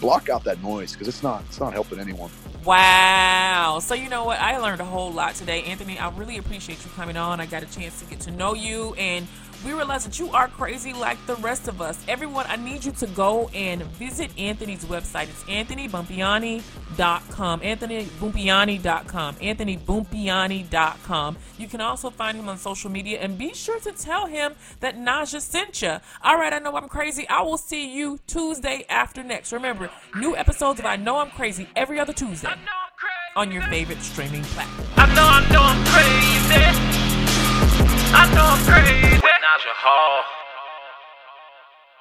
[0.00, 2.30] block out that noise because it's not, it's not helping anyone.
[2.64, 3.78] Wow.
[3.80, 4.38] So you know what?
[4.38, 5.98] I learned a whole lot today, Anthony.
[5.98, 7.40] I really appreciate you coming on.
[7.40, 9.26] I got a chance to get to know you and
[9.64, 12.02] we realize that you are crazy like the rest of us.
[12.08, 15.28] Everyone, I need you to go and visit Anthony's website.
[15.28, 17.60] It's anthonybumpiani.com.
[17.60, 19.34] Anthonybumpiani.com.
[19.36, 21.36] Anthonybumpiani.com.
[21.58, 24.96] You can also find him on social media and be sure to tell him that
[24.96, 25.96] Naja sent you.
[26.22, 27.28] All right, I know I'm crazy.
[27.28, 29.52] I will see you Tuesday after next.
[29.52, 33.36] Remember, new episodes of I Know I'm Crazy every other Tuesday I know I'm crazy.
[33.36, 34.88] on your favorite streaming platform.
[34.96, 36.99] I know, I know I'm crazy.
[38.12, 38.30] I'm
[38.66, 39.20] crazy.
[39.20, 40.49] Naja Hall.